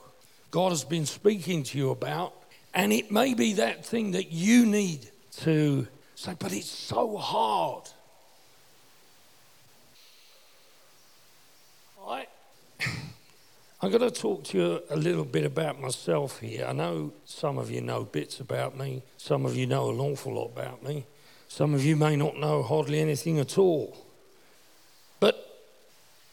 God 0.50 0.70
has 0.70 0.83
been 0.83 1.07
speaking 1.07 1.62
to 1.64 1.79
you 1.79 1.90
about, 1.90 2.35
and 2.74 2.92
it 2.92 3.12
may 3.12 3.35
be 3.35 3.55
that 3.55 3.87
thing 3.87 4.12
that 4.12 4.33
you 4.33 4.66
need 4.66 5.09
to 5.42 5.87
Say, 6.14 6.35
but 6.38 6.53
it's 6.53 6.70
so 6.70 7.16
hard. 7.16 7.85
I, 12.07 12.27
I'm 13.83 13.90
going 13.90 14.00
to 14.00 14.11
talk 14.11 14.44
to 14.44 14.59
you 14.59 14.83
a 14.90 14.96
little 14.96 15.24
bit 15.24 15.44
about 15.44 15.81
myself 15.81 16.40
here. 16.40 16.66
I 16.66 16.72
know 16.72 17.12
some 17.24 17.59
of 17.59 17.70
you 17.70 17.81
know 17.81 18.05
bits 18.05 18.40
about 18.40 18.77
me, 18.79 19.03
some 19.16 19.44
of 19.44 19.57
you 19.57 19.66
know 19.66 19.90
an 19.90 19.98
awful 19.98 20.35
lot 20.35 20.46
about 20.46 20.83
me, 20.83 21.05
some 21.48 21.74
of 21.74 21.85
you 21.85 21.96
may 21.96 22.16
not 22.16 22.37
know 22.37 22.62
hardly 22.62 23.00
anything 23.00 23.38
at 23.38 23.59
all. 23.59 23.96
But 25.20 25.68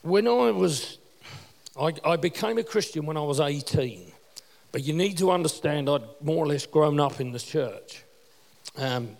when 0.03 0.27
I 0.27 0.51
was, 0.51 0.99
I, 1.79 1.93
I 2.05 2.15
became 2.17 2.57
a 2.57 2.63
Christian 2.63 3.05
when 3.05 3.17
I 3.17 3.21
was 3.21 3.39
18. 3.39 4.11
But 4.71 4.83
you 4.83 4.93
need 4.93 5.17
to 5.17 5.31
understand, 5.31 5.89
I'd 5.89 6.03
more 6.21 6.45
or 6.45 6.47
less 6.47 6.65
grown 6.65 6.99
up 6.99 7.19
in 7.19 7.31
the 7.31 7.39
church. 7.39 8.03
Um, 8.77 9.17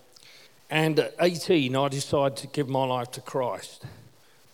and 0.71 0.97
at 0.99 1.13
18, 1.19 1.75
I 1.75 1.89
decided 1.89 2.37
to 2.37 2.47
give 2.47 2.69
my 2.69 2.85
life 2.85 3.11
to 3.11 3.21
Christ. 3.21 3.83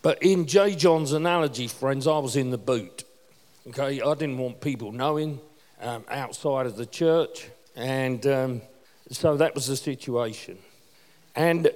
But 0.01 0.21
in 0.23 0.47
J. 0.47 0.73
John's 0.75 1.13
analogy, 1.13 1.67
friends, 1.67 2.07
I 2.07 2.17
was 2.17 2.35
in 2.35 2.49
the 2.49 2.57
boot. 2.57 3.03
Okay, 3.67 4.01
I 4.01 4.13
didn't 4.15 4.39
want 4.39 4.59
people 4.59 4.91
knowing 4.91 5.39
um, 5.79 6.03
outside 6.09 6.65
of 6.65 6.75
the 6.75 6.87
church. 6.87 7.49
And 7.75 8.25
um, 8.25 8.61
so 9.11 9.37
that 9.37 9.53
was 9.53 9.67
the 9.67 9.75
situation. 9.75 10.57
And, 11.35 11.69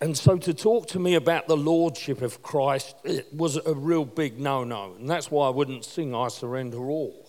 and 0.00 0.16
so 0.16 0.38
to 0.38 0.54
talk 0.54 0.88
to 0.88 0.98
me 0.98 1.14
about 1.14 1.46
the 1.46 1.56
lordship 1.56 2.22
of 2.22 2.42
Christ 2.42 2.96
it 3.04 3.32
was 3.34 3.56
a 3.56 3.74
real 3.74 4.06
big 4.06 4.40
no 4.40 4.64
no. 4.64 4.94
And 4.98 5.06
that's 5.06 5.30
why 5.30 5.48
I 5.48 5.50
wouldn't 5.50 5.84
sing 5.84 6.14
I 6.14 6.28
Surrender 6.28 6.78
All. 6.78 7.26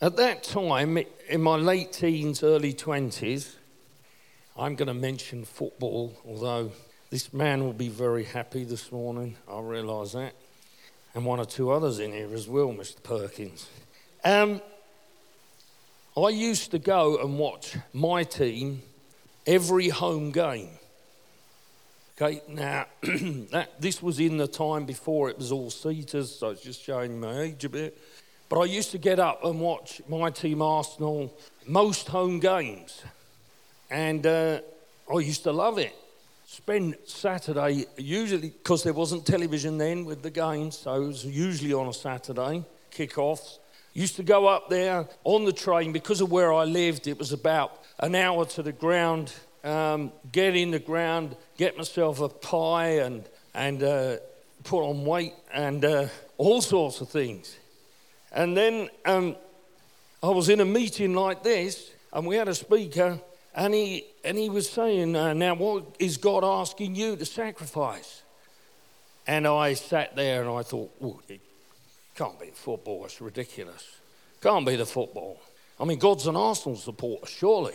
At 0.00 0.16
that 0.18 0.44
time, 0.44 0.98
in 1.28 1.42
my 1.42 1.56
late 1.56 1.92
teens, 1.92 2.44
early 2.44 2.72
20s, 2.72 3.56
I'm 4.58 4.74
going 4.74 4.88
to 4.88 4.94
mention 4.94 5.44
football, 5.44 6.18
although 6.26 6.72
this 7.10 7.32
man 7.32 7.62
will 7.62 7.72
be 7.72 7.88
very 7.88 8.24
happy 8.24 8.64
this 8.64 8.90
morning. 8.90 9.36
I 9.48 9.60
realise 9.60 10.12
that. 10.12 10.34
And 11.14 11.24
one 11.24 11.38
or 11.38 11.44
two 11.44 11.70
others 11.70 12.00
in 12.00 12.10
here 12.10 12.34
as 12.34 12.48
well, 12.48 12.72
Mr. 12.72 13.00
Perkins. 13.00 13.68
Um, 14.24 14.60
I 16.16 16.30
used 16.30 16.72
to 16.72 16.80
go 16.80 17.18
and 17.18 17.38
watch 17.38 17.76
my 17.92 18.24
team 18.24 18.82
every 19.46 19.90
home 19.90 20.32
game. 20.32 20.70
Okay, 22.20 22.42
now 22.48 22.86
that, 23.02 23.80
this 23.80 24.02
was 24.02 24.18
in 24.18 24.38
the 24.38 24.48
time 24.48 24.86
before 24.86 25.30
it 25.30 25.38
was 25.38 25.52
all 25.52 25.70
seaters, 25.70 26.34
so 26.34 26.50
it's 26.50 26.62
just 26.62 26.82
showing 26.82 27.20
my 27.20 27.42
age 27.42 27.64
a 27.64 27.68
bit. 27.68 27.96
But 28.48 28.58
I 28.58 28.64
used 28.64 28.90
to 28.90 28.98
get 28.98 29.20
up 29.20 29.44
and 29.44 29.60
watch 29.60 30.02
my 30.08 30.30
team 30.30 30.60
Arsenal 30.62 31.32
most 31.64 32.08
home 32.08 32.40
games. 32.40 33.04
And 33.90 34.26
uh, 34.26 34.60
I 35.12 35.18
used 35.20 35.42
to 35.44 35.52
love 35.52 35.78
it. 35.78 35.94
Spend 36.46 36.96
Saturday, 37.04 37.84
usually, 37.96 38.50
because 38.50 38.82
there 38.82 38.92
wasn't 38.92 39.26
television 39.26 39.78
then 39.78 40.04
with 40.04 40.22
the 40.22 40.30
games, 40.30 40.78
so 40.78 40.94
it 40.94 41.06
was 41.06 41.24
usually 41.24 41.72
on 41.72 41.88
a 41.88 41.92
Saturday, 41.92 42.64
kickoffs. 42.90 43.58
Used 43.92 44.16
to 44.16 44.22
go 44.22 44.46
up 44.46 44.68
there 44.68 45.06
on 45.24 45.44
the 45.44 45.52
train 45.52 45.92
because 45.92 46.20
of 46.20 46.30
where 46.30 46.52
I 46.52 46.64
lived. 46.64 47.06
It 47.06 47.18
was 47.18 47.32
about 47.32 47.82
an 47.98 48.14
hour 48.14 48.44
to 48.46 48.62
the 48.62 48.72
ground. 48.72 49.32
Um, 49.64 50.12
get 50.30 50.54
in 50.54 50.70
the 50.70 50.78
ground, 50.78 51.36
get 51.56 51.76
myself 51.76 52.20
a 52.20 52.28
pie 52.28 53.00
and, 53.00 53.28
and 53.54 53.82
uh, 53.82 54.16
put 54.64 54.82
on 54.88 55.04
weight 55.04 55.34
and 55.52 55.84
uh, 55.84 56.06
all 56.36 56.60
sorts 56.60 57.00
of 57.00 57.08
things. 57.08 57.56
And 58.32 58.56
then 58.56 58.88
um, 59.04 59.36
I 60.22 60.28
was 60.28 60.48
in 60.48 60.60
a 60.60 60.64
meeting 60.64 61.14
like 61.14 61.42
this, 61.42 61.90
and 62.12 62.26
we 62.26 62.36
had 62.36 62.48
a 62.48 62.54
speaker, 62.54 63.18
And 63.58 63.74
he, 63.74 64.04
and 64.22 64.38
he 64.38 64.48
was 64.48 64.70
saying, 64.70 65.16
uh, 65.16 65.32
Now, 65.34 65.54
what 65.54 65.96
is 65.98 66.16
God 66.16 66.44
asking 66.44 66.94
you 66.94 67.16
to 67.16 67.24
sacrifice? 67.24 68.22
And 69.26 69.48
I 69.48 69.74
sat 69.74 70.14
there 70.14 70.42
and 70.42 70.50
I 70.50 70.62
thought, 70.62 70.94
well, 71.00 71.20
it 71.28 71.40
can't 72.14 72.38
be 72.38 72.50
football, 72.54 73.04
it's 73.04 73.20
ridiculous. 73.20 73.84
Can't 74.40 74.64
be 74.64 74.76
the 74.76 74.86
football. 74.86 75.40
I 75.80 75.84
mean, 75.84 75.98
God's 75.98 76.28
an 76.28 76.36
Arsenal 76.36 76.78
supporter, 76.78 77.26
surely. 77.26 77.74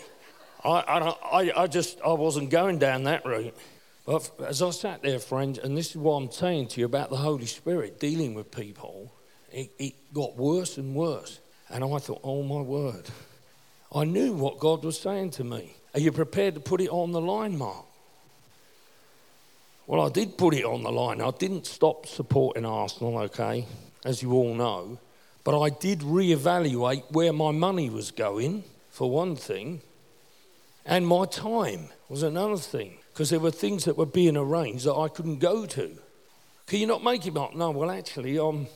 I, 0.63 1.15
I, 1.31 1.51
I 1.63 1.67
just 1.67 1.99
I 2.01 2.13
wasn't 2.13 2.49
going 2.49 2.79
down 2.79 3.03
that 3.03 3.25
route. 3.25 3.53
But 4.05 4.31
as 4.47 4.61
I 4.61 4.69
sat 4.69 5.03
there, 5.03 5.19
friends, 5.19 5.59
and 5.59 5.77
this 5.77 5.89
is 5.89 5.97
what 5.97 6.13
I'm 6.13 6.31
saying 6.31 6.69
to 6.69 6.79
you 6.79 6.85
about 6.85 7.09
the 7.09 7.17
Holy 7.17 7.45
Spirit 7.45 7.99
dealing 7.99 8.35
with 8.35 8.51
people, 8.51 9.13
it, 9.51 9.69
it 9.77 10.13
got 10.13 10.37
worse 10.37 10.77
and 10.77 10.95
worse. 10.95 11.41
And 11.69 11.83
I 11.83 11.97
thought, 11.97 12.21
oh 12.23 12.41
my 12.41 12.61
word. 12.61 13.09
I 13.95 14.05
knew 14.05 14.33
what 14.33 14.59
God 14.59 14.83
was 14.83 14.99
saying 14.99 15.31
to 15.31 15.43
me. 15.43 15.75
Are 15.93 15.99
you 15.99 16.11
prepared 16.11 16.55
to 16.55 16.59
put 16.59 16.81
it 16.81 16.89
on 16.89 17.11
the 17.11 17.21
line, 17.21 17.57
Mark? 17.57 17.85
Well, 19.85 20.01
I 20.01 20.09
did 20.09 20.37
put 20.37 20.55
it 20.55 20.65
on 20.65 20.83
the 20.83 20.91
line. 20.91 21.21
I 21.21 21.31
didn't 21.31 21.67
stop 21.67 22.07
supporting 22.07 22.65
Arsenal, 22.65 23.17
okay, 23.19 23.67
as 24.03 24.23
you 24.23 24.31
all 24.33 24.55
know. 24.55 24.97
But 25.43 25.61
I 25.61 25.69
did 25.69 25.99
reevaluate 25.99 27.03
where 27.11 27.33
my 27.33 27.51
money 27.51 27.89
was 27.89 28.09
going, 28.09 28.63
for 28.89 29.09
one 29.11 29.35
thing, 29.35 29.81
and 30.85 31.05
my 31.05 31.25
time 31.25 31.89
was 32.09 32.23
another 32.23 32.57
thing, 32.57 32.97
because 33.11 33.29
there 33.29 33.39
were 33.39 33.51
things 33.51 33.85
that 33.85 33.97
were 33.97 34.05
being 34.05 34.37
arranged 34.37 34.85
that 34.85 34.95
I 34.95 35.07
couldn't 35.09 35.39
go 35.39 35.65
to. 35.65 35.91
Can 36.65 36.79
you 36.79 36.87
not 36.87 37.03
make 37.03 37.27
it 37.27 37.33
Mark? 37.33 37.55
No, 37.55 37.71
well, 37.71 37.91
actually, 37.91 38.37
I'm, 38.37 38.67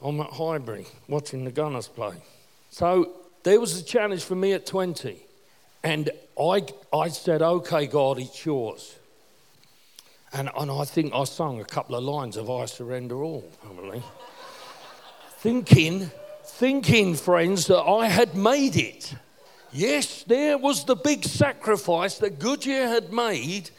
I'm 0.00 0.20
at 0.20 0.30
Highbury 0.30 0.86
watching 1.08 1.44
the 1.44 1.50
Gunners 1.50 1.88
play. 1.88 2.14
So 2.70 3.12
there 3.46 3.60
was 3.60 3.80
a 3.80 3.84
challenge 3.84 4.24
for 4.24 4.34
me 4.34 4.54
at 4.54 4.66
20. 4.66 5.16
And 5.84 6.10
I, 6.36 6.66
I 6.92 7.10
said, 7.10 7.42
okay, 7.42 7.86
God, 7.86 8.18
it's 8.18 8.44
yours. 8.44 8.96
And, 10.32 10.50
and 10.58 10.68
I 10.68 10.84
think 10.84 11.14
I 11.14 11.22
sung 11.22 11.60
a 11.60 11.64
couple 11.64 11.94
of 11.94 12.02
lines 12.02 12.36
of 12.36 12.50
I 12.50 12.64
Surrender 12.64 13.22
All, 13.22 13.48
probably. 13.62 14.02
thinking, 15.38 16.10
thinking, 16.44 17.14
friends, 17.14 17.68
that 17.68 17.84
I 17.84 18.08
had 18.08 18.34
made 18.34 18.74
it. 18.74 19.14
Yes, 19.72 20.24
there 20.24 20.58
was 20.58 20.84
the 20.84 20.96
big 20.96 21.22
sacrifice 21.22 22.18
that 22.18 22.40
Goodyear 22.40 22.88
had 22.88 23.12
made. 23.12 23.70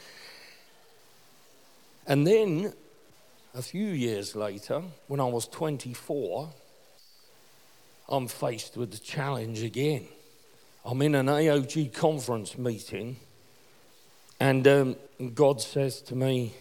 And 2.06 2.26
then, 2.26 2.72
a 3.54 3.60
few 3.60 3.88
years 3.88 4.34
later, 4.34 4.82
when 5.08 5.20
I 5.20 5.26
was 5.26 5.46
24, 5.46 6.48
I'm 8.08 8.26
faced 8.26 8.76
with 8.76 8.90
the 8.90 8.98
challenge 8.98 9.62
again. 9.62 10.06
I'm 10.84 11.02
in 11.02 11.14
an 11.14 11.26
AOG 11.26 11.92
conference 11.92 12.56
meeting, 12.56 13.16
and 14.40 14.66
um, 14.66 14.96
God 15.34 15.60
says 15.60 16.00
to 16.02 16.16
me 16.16 16.54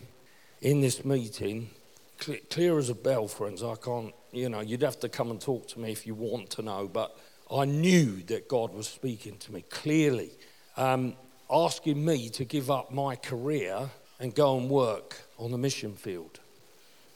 in 0.62 0.82
this 0.82 1.06
meeting, 1.06 1.70
clear, 2.18 2.40
clear 2.50 2.78
as 2.78 2.90
a 2.90 2.96
bell, 2.96 3.30
friends, 3.30 3.64
I 3.64 3.76
can't, 3.76 4.14
you 4.34 4.50
know, 4.50 4.60
you'd 4.60 4.82
have 4.82 5.00
to 5.00 5.10
come 5.10 5.32
and 5.32 5.40
talk 5.40 5.70
to 5.70 5.80
me 5.80 5.92
if 5.92 6.06
you 6.06 6.16
want 6.16 6.50
to 6.52 6.62
know, 6.62 6.90
but 6.92 7.18
I 7.50 7.64
knew 7.64 8.24
that 8.24 8.50
God 8.50 8.74
was 8.74 8.88
speaking 8.88 9.38
to 9.38 9.54
me 9.54 9.64
clearly, 9.70 10.32
um, 10.76 11.16
asking 11.50 12.04
me 12.04 12.28
to 12.30 12.44
give 12.44 12.70
up 12.70 12.92
my 12.92 13.16
career 13.16 13.90
and 14.20 14.36
go 14.36 14.58
and 14.58 14.70
work 14.70 15.22
on 15.38 15.52
the 15.52 15.58
mission 15.58 15.94
field. 15.94 16.42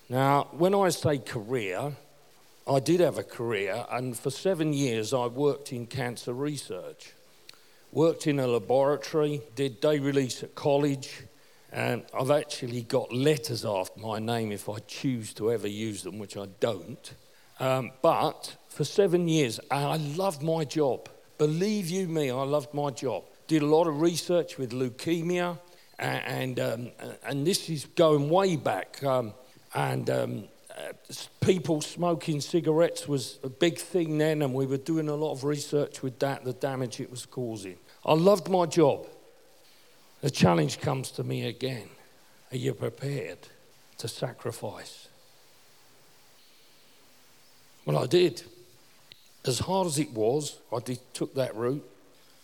Now, 0.08 0.48
when 0.52 0.74
I 0.74 0.88
say 0.90 1.18
career, 1.18 1.98
I 2.72 2.80
did 2.80 3.02
have 3.02 3.18
a 3.18 3.24
career, 3.24 3.86
and 3.92 4.18
for 4.18 4.30
seven 4.30 4.72
years 4.72 5.14
I 5.14 5.26
worked 5.26 5.74
in 5.74 5.88
cancer 5.88 6.32
research. 6.32 7.12
Worked 7.92 8.28
in 8.28 8.40
a 8.40 8.48
laboratory, 8.48 9.42
did 9.56 9.82
day 9.82 10.00
release 10.00 10.42
at 10.42 10.56
college, 10.56 11.24
and 11.74 12.06
I've 12.18 12.32
actually 12.32 12.84
got 12.84 13.12
letters 13.12 13.66
after 13.66 14.00
my 14.00 14.20
name 14.20 14.54
if 14.54 14.70
I 14.70 14.80
choose 14.88 15.34
to 15.34 15.52
ever 15.52 15.68
use 15.68 16.04
them, 16.04 16.18
which 16.18 16.38
I 16.38 16.46
don't. 16.62 17.14
Um, 17.60 17.92
but 18.02 18.56
for 18.70 18.86
seven 18.86 19.28
years, 19.28 19.60
I 19.70 19.98
loved 19.98 20.42
my 20.42 20.64
job. 20.64 21.10
Believe 21.38 21.90
you 21.90 22.08
me, 22.08 22.32
I 22.32 22.44
loved 22.44 22.74
my 22.74 22.90
job. 22.90 23.26
Did 23.48 23.64
a 23.64 23.66
lot 23.66 23.88
of 23.88 24.00
research 24.00 24.58
with 24.58 24.72
leukemia, 24.72 25.60
and, 26.00 26.58
and, 26.58 26.60
um, 26.62 26.92
and 27.26 27.46
this 27.46 27.70
is 27.70 27.84
going 27.98 28.30
way 28.30 28.56
back. 28.56 29.04
Um, 29.04 29.34
and 29.74 30.10
um, 30.10 30.44
people 31.42 31.82
smoking 31.82 32.42
cigarettes 32.42 33.08
was 33.08 33.40
a 33.44 33.50
big 33.50 33.78
thing 33.78 34.18
then, 34.18 34.42
and 34.42 34.54
we 34.54 34.66
were 34.66 34.78
doing 34.78 35.10
a 35.10 35.16
lot 35.16 35.32
of 35.34 35.44
research 35.44 36.02
with 36.02 36.20
that, 36.20 36.44
the 36.44 36.54
damage 36.54 37.00
it 37.00 37.12
was 37.12 37.26
causing. 37.26 37.78
I 38.06 38.14
loved 38.14 38.50
my 38.50 38.66
job. 38.66 39.06
The 40.22 40.30
challenge 40.30 40.80
comes 40.80 41.12
to 41.12 41.24
me 41.24 41.48
again 41.48 41.90
Are 42.52 42.58
you 42.58 42.74
prepared 42.74 43.40
to 43.98 44.08
sacrifice? 44.08 45.08
Well, 47.86 47.98
I 47.98 48.06
did. 48.06 48.44
As 49.46 49.60
hard 49.60 49.88
as 49.88 49.98
it 49.98 50.12
was, 50.12 50.58
I 50.72 50.80
did, 50.80 51.00
took 51.14 51.34
that 51.34 51.56
route. 51.56 51.88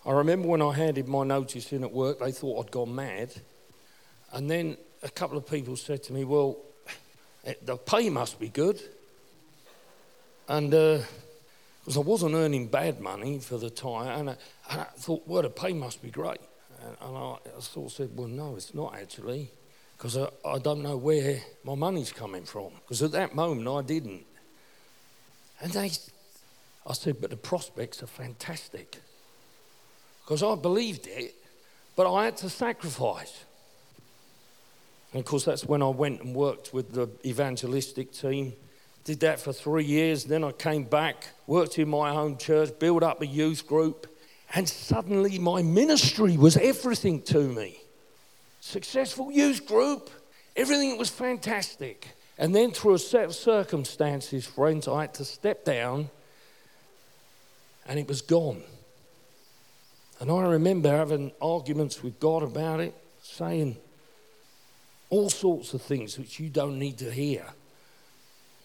I 0.06 0.12
remember 0.12 0.48
when 0.48 0.62
I 0.62 0.74
handed 0.74 1.08
my 1.08 1.24
notice 1.24 1.72
in 1.72 1.84
at 1.84 1.92
work, 1.92 2.20
they 2.20 2.32
thought 2.32 2.66
I'd 2.66 2.72
gone 2.72 2.96
mad. 2.96 3.32
And 4.34 4.50
then 4.50 4.78
a 5.04 5.10
couple 5.10 5.38
of 5.38 5.46
people 5.46 5.76
said 5.76 6.02
to 6.04 6.14
me, 6.14 6.24
Well, 6.24 6.58
the 7.62 7.78
pay 7.78 8.10
must 8.10 8.40
be 8.40 8.50
good. 8.50 8.82
And 10.50 10.72
because 10.72 11.98
uh, 11.98 12.02
I 12.02 12.04
wasn't 12.04 12.36
earning 12.36 12.68
bad 12.68 13.00
money 13.00 13.40
for 13.40 13.58
the 13.58 13.70
time, 13.70 14.20
and 14.20 14.30
I, 14.30 14.36
and 14.72 14.82
I 14.82 14.86
thought, 14.98 15.24
well, 15.28 15.42
the 15.42 15.50
pay 15.50 15.74
must 15.74 16.02
be 16.02 16.10
great. 16.10 16.40
And, 16.84 16.96
and 17.02 17.18
I, 17.18 17.36
I, 17.58 17.60
sort 17.60 17.88
of 17.88 17.92
said, 17.92 18.10
well, 18.16 18.28
no, 18.28 18.56
it's 18.56 18.74
not 18.74 18.96
actually, 18.96 19.50
because 19.98 20.18
I, 20.18 20.30
I 20.46 20.60
don't 20.60 20.82
know 20.82 20.96
where 20.96 21.42
my 21.64 21.76
money's 21.76 22.12
coming 22.12 22.44
from. 22.44 22.72
Because 22.84 23.02
at 23.02 23.12
that 23.12 23.36
moment, 23.36 23.68
I 23.68 23.82
didn't. 23.82 24.26
And 25.62 25.72
they, 25.74 25.92
I 26.86 26.94
said, 26.94 27.20
but 27.20 27.30
the 27.30 27.38
prospects 27.38 28.04
are 28.04 28.08
fantastic. 28.08 28.98
Because 30.24 30.44
I 30.44 30.56
believed 30.56 31.08
it, 31.08 31.36
but 31.96 32.12
I 32.14 32.26
had 32.26 32.38
to 32.38 32.50
sacrifice. 32.50 33.44
And 35.12 35.20
of 35.20 35.26
course, 35.26 35.46
that's 35.46 35.66
when 35.66 35.82
I 35.82 35.90
went 35.90 36.22
and 36.22 36.36
worked 36.36 36.74
with 36.74 36.94
the 36.94 37.10
evangelistic 37.26 38.12
team. 38.12 38.54
Did 39.04 39.22
that 39.22 39.40
for 39.40 39.54
three 39.54 39.86
years. 39.86 40.26
Then 40.26 40.44
I 40.44 40.52
came 40.52 40.84
back, 40.84 41.28
worked 41.46 41.80
in 41.80 41.88
my 41.88 42.12
home 42.12 42.38
church, 42.38 42.78
built 42.78 43.04
up 43.04 43.22
a 43.22 43.28
youth 43.28 43.66
group, 43.66 44.08
and 44.54 44.68
suddenly 44.68 45.40
my 45.40 45.62
ministry 45.62 46.38
was 46.38 46.58
everything 46.58 47.22
to 47.24 47.40
me. 47.40 47.80
Successful 48.60 49.32
youth 49.32 49.66
group, 49.66 50.10
everything 50.56 50.98
was 50.98 51.10
fantastic. 51.10 52.10
And 52.38 52.54
then, 52.54 52.72
through 52.72 52.96
a 52.96 53.00
set 53.00 53.26
of 53.26 53.36
circumstances, 53.36 54.46
friends, 54.46 54.88
I 54.88 55.02
had 55.02 55.14
to 55.16 55.26
step 55.26 55.66
down 55.66 56.10
and 57.88 57.98
it 57.98 58.08
was 58.08 58.22
gone. 58.22 58.62
And 60.20 60.30
I 60.30 60.42
remember 60.42 60.90
having 60.90 61.32
arguments 61.42 62.04
with 62.04 62.20
God 62.20 62.44
about 62.44 62.80
it, 62.80 62.94
saying, 63.22 63.78
all 65.10 65.30
sorts 65.30 65.74
of 65.74 65.82
things 65.82 66.18
which 66.18 66.40
you 66.40 66.50
don't 66.50 66.78
need 66.78 66.98
to 67.00 67.12
hear. 67.12 67.46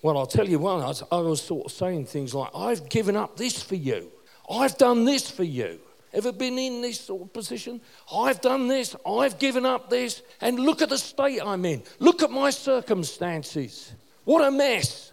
Well, 0.03 0.19
I'll 0.19 0.27
tell 0.27 0.49
you 0.49 0.59
one, 0.59 0.83
I 0.83 0.87
was, 0.87 1.03
I 1.13 1.17
was 1.19 1.41
sort 1.41 1.67
of 1.67 1.73
saying 1.73 2.07
things 2.07 2.35
like, 2.35 2.51
I've 2.55 2.89
given 2.89 3.17
up 3.17 3.37
this 3.37 3.63
for 3.63 3.77
you. 3.77 4.11
I've 4.51 4.77
done 4.77 5.05
this 5.05 5.31
for 5.31 5.45
you. 5.45 5.79
Ever 6.13 6.33
been 6.33 6.59
in 6.59 6.83
this 6.83 7.01
sort 7.01 7.23
of 7.23 7.33
position? 7.33 7.81
I've 8.13 8.41
done 8.41 8.69
this, 8.69 8.95
I've 9.07 9.39
given 9.39 9.65
up 9.65 9.89
this, 9.89 10.23
and 10.41 10.59
look 10.59 10.83
at 10.83 10.89
the 10.89 10.99
state 10.99 11.41
I'm 11.43 11.65
in. 11.65 11.83
Look 12.01 12.23
at 12.23 12.31
my 12.31 12.51
circumstances. 12.51 13.93
What 14.25 14.45
a 14.45 14.51
mess. 14.51 15.13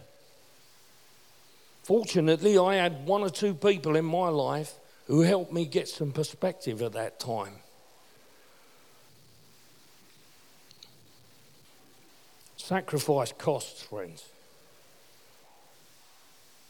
Fortunately, 1.84 2.58
I 2.58 2.74
had 2.74 3.06
one 3.06 3.22
or 3.22 3.30
two 3.30 3.54
people 3.54 3.96
in 3.96 4.04
my 4.04 4.28
life 4.28 4.74
who 5.06 5.22
helped 5.22 5.52
me 5.52 5.64
get 5.64 5.88
some 5.88 6.12
perspective 6.12 6.82
at 6.82 6.92
that 6.92 7.18
time. 7.18 7.54
Sacrifice 12.70 13.32
costs, 13.36 13.82
friends. 13.82 14.28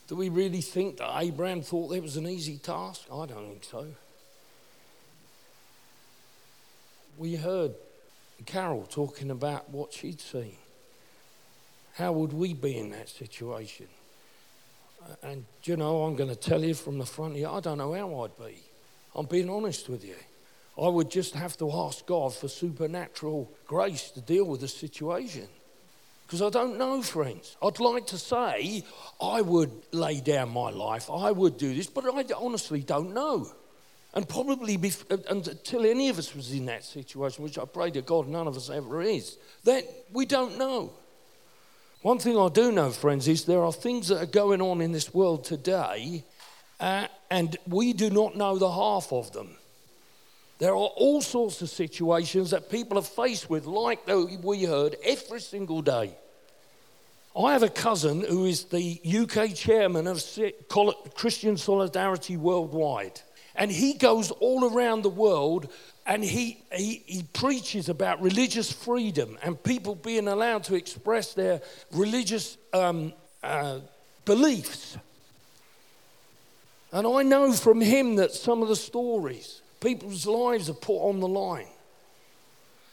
Do 0.09 0.17
we 0.17 0.31
really 0.31 0.63
think 0.63 0.97
that 0.97 1.11
Abraham 1.21 1.61
thought 1.61 1.89
that 1.89 2.03
was 2.03 2.17
an 2.17 2.27
easy 2.27 2.57
task? 2.57 3.03
I 3.13 3.27
don't 3.27 3.51
think 3.51 3.65
so. 3.65 3.87
We 7.19 7.37
heard 7.37 7.75
Carol 8.47 8.87
talking 8.89 9.31
about 9.31 9.69
what 9.69 9.93
she'd 9.93 10.23
seen. 10.23 10.57
How 11.97 12.13
would 12.13 12.33
we 12.33 12.55
be 12.55 12.79
in 12.79 12.93
that 12.93 13.11
situation? 13.11 13.89
Uh, 15.03 15.17
and 15.23 15.45
you 15.65 15.77
know, 15.77 16.05
I'm 16.05 16.17
going 16.17 16.31
to 16.31 16.35
tell 16.35 16.65
you 16.65 16.73
from 16.73 16.97
the 16.97 17.05
front 17.05 17.37
here, 17.37 17.51
I 17.51 17.61
don't 17.61 17.77
know 17.77 17.93
how 17.93 18.23
I'd 18.23 18.39
be. 18.39 18.57
I'm 19.15 19.27
being 19.27 19.51
honest 19.51 19.91
with 19.91 20.03
you. 20.03 20.17
I 20.83 20.89
would 20.89 21.11
just 21.11 21.35
have 21.35 21.59
to 21.59 21.71
ask 21.71 22.07
God 22.07 22.35
for 22.35 22.49
supernatural 22.49 23.53
grace 23.67 24.11
to 24.13 24.23
deal 24.23 24.47
with 24.47 24.63
the 24.63 24.69
situation. 24.69 25.49
Because 26.31 26.43
I 26.43 26.51
don't 26.51 26.79
know, 26.79 27.03
friends. 27.03 27.57
I'd 27.61 27.81
like 27.81 28.07
to 28.07 28.17
say 28.17 28.85
I 29.21 29.41
would 29.41 29.73
lay 29.91 30.21
down 30.21 30.51
my 30.51 30.71
life, 30.71 31.11
I 31.11 31.33
would 31.33 31.59
do 31.59 31.75
this, 31.75 31.89
but 31.89 32.05
I 32.05 32.25
honestly 32.37 32.83
don't 32.83 33.13
know. 33.13 33.51
And 34.15 34.29
probably 34.29 34.79
bef- 34.79 35.29
until 35.29 35.85
any 35.85 36.09
of 36.09 36.21
us 36.21 36.33
was 36.33 36.53
in 36.53 36.67
that 36.67 36.85
situation, 36.85 37.43
which 37.43 37.59
I 37.59 37.65
pray 37.65 37.91
to 37.91 38.03
God 38.03 38.29
none 38.29 38.47
of 38.47 38.57
us 38.57 38.71
ever 38.71 39.03
is, 39.03 39.39
that 39.65 39.83
we 40.13 40.25
don't 40.25 40.57
know. 40.57 40.93
One 42.03 42.21
thing 42.21 42.39
I 42.39 42.49
do 42.49 42.71
know, 42.71 42.93
friends, 42.93 43.27
is 43.27 43.45
there 43.45 43.65
are 43.65 43.73
things 43.73 44.07
that 44.07 44.23
are 44.23 44.27
going 44.27 44.63
on 44.63 44.81
in 44.81 44.93
this 44.93 45.13
world 45.13 45.43
today, 45.43 46.23
uh, 46.79 47.09
and 47.29 47.57
we 47.67 47.93
do 47.93 48.09
not 48.09 48.37
know 48.37 48.57
the 48.57 48.71
half 48.71 49.13
of 49.13 49.33
them. 49.33 49.57
There 50.61 50.71
are 50.71 50.77
all 50.77 51.23
sorts 51.23 51.61
of 51.61 51.71
situations 51.71 52.53
that 52.53 52.71
people 52.71 52.99
are 52.99 53.03
faced 53.03 53.51
with, 53.51 53.67
like 53.67 54.07
we 54.07 54.63
heard 54.63 54.95
every 55.05 55.41
single 55.41 55.83
day. 55.83 56.15
I 57.37 57.53
have 57.53 57.63
a 57.63 57.69
cousin 57.69 58.23
who 58.23 58.45
is 58.45 58.65
the 58.65 59.01
UK 59.05 59.55
chairman 59.55 60.07
of 60.07 60.23
Christian 61.15 61.57
Solidarity 61.57 62.37
Worldwide. 62.37 63.21
And 63.55 63.71
he 63.71 63.95
goes 63.95 64.31
all 64.31 64.73
around 64.73 65.03
the 65.03 65.11
world 65.11 65.73
and 66.07 66.25
he, 66.25 66.63
he, 66.73 67.03
he, 67.07 67.23
preaches 67.35 67.89
about 67.89 68.21
religious 68.23 68.73
freedom 68.73 69.39
and 69.43 69.63
people 69.63 69.95
being 69.95 70.29
allowed 70.29 70.65
to 70.65 70.75
express 70.75 71.35
their 71.35 71.61
religious 71.93 72.57
um, 72.73 73.13
uh, 73.43 73.81
beliefs. 74.25 74.97
And 76.93 77.07
I 77.07 77.23
know 77.23 77.53
from 77.53 77.81
him 77.81 78.17
that 78.17 78.33
some 78.33 78.63
of 78.63 78.69
the 78.69 78.77
stories, 78.77 79.63
people's 79.81 80.27
lives 80.27 80.69
are 80.69 80.75
put 80.75 80.99
on 80.99 81.21
the 81.21 81.29
line. 81.29 81.69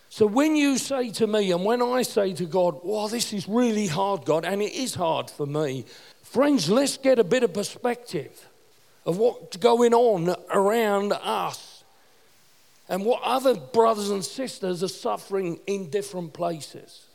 So 0.10 0.26
when 0.26 0.56
you 0.56 0.78
say 0.78 1.12
to 1.12 1.28
me, 1.28 1.52
and 1.52 1.66
when 1.66 1.82
I 1.82 2.02
say 2.02 2.34
to 2.34 2.46
God, 2.46 2.80
well, 2.84 3.08
this 3.08 3.34
is 3.34 3.48
really 3.48 3.88
hard, 3.88 4.26
God, 4.26 4.46
and 4.46 4.62
it 4.62 4.74
is 4.74 4.96
hard 4.96 5.30
for 5.30 5.46
me, 5.46 5.86
friends, 6.24 6.70
let's 6.70 6.98
get 6.98 7.20
a 7.20 7.24
bit 7.24 7.44
of 7.44 7.54
perspective 7.54 8.48
of 9.06 9.18
what's 9.18 9.58
going 9.58 9.94
on 9.94 10.36
around 10.50 11.14
us 11.14 11.84
and 12.90 13.06
what 13.06 13.22
other 13.24 13.56
brothers 13.56 14.10
and 14.10 14.24
sisters 14.24 14.82
are 14.82 14.88
suffering 14.88 15.60
in 15.68 15.90
different 15.90 16.34
places. 16.34 17.06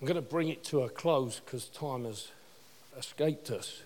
I'm 0.00 0.06
going 0.06 0.16
to 0.16 0.22
bring 0.22 0.48
it 0.48 0.64
to 0.64 0.82
a 0.82 0.88
close 0.88 1.40
because 1.40 1.68
time 1.68 2.04
has 2.04 2.28
escaped 2.98 3.50
us. 3.50 3.82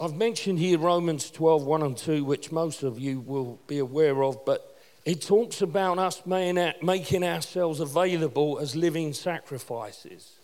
I've 0.00 0.14
mentioned 0.14 0.60
here 0.60 0.78
Romans 0.78 1.28
12, 1.28 1.64
1 1.64 1.82
and 1.82 1.96
2, 1.96 2.24
which 2.24 2.52
most 2.52 2.84
of 2.84 3.00
you 3.00 3.18
will 3.18 3.58
be 3.66 3.78
aware 3.78 4.22
of, 4.22 4.44
but 4.44 4.78
it 5.04 5.22
talks 5.22 5.60
about 5.60 5.98
us 5.98 6.22
making 6.24 7.24
ourselves 7.24 7.80
available 7.80 8.60
as 8.60 8.76
living 8.76 9.12
sacrifices. 9.12 10.34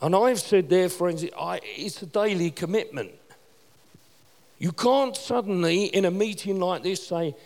And 0.00 0.16
I've 0.16 0.40
said 0.40 0.68
there, 0.68 0.88
friends, 0.88 1.24
it's 1.32 2.02
a 2.02 2.06
daily 2.06 2.50
commitment. 2.50 3.12
You 4.58 4.72
can't 4.72 5.16
suddenly, 5.16 5.84
in 5.84 6.04
a 6.04 6.10
meeting 6.10 6.58
like 6.58 6.82
this, 6.82 7.06
say, 7.06 7.36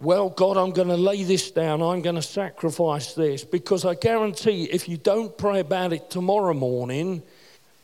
Well, 0.00 0.28
God, 0.28 0.56
I'm 0.56 0.70
going 0.70 0.88
to 0.88 0.96
lay 0.96 1.24
this 1.24 1.50
down, 1.50 1.82
I'm 1.82 2.00
going 2.00 2.14
to 2.14 2.22
sacrifice 2.22 3.12
this, 3.14 3.42
because 3.42 3.84
I 3.84 3.96
guarantee 3.96 4.64
if 4.64 4.88
you 4.88 4.98
don't 4.98 5.36
pray 5.36 5.58
about 5.58 5.92
it 5.92 6.10
tomorrow 6.10 6.54
morning, 6.54 7.24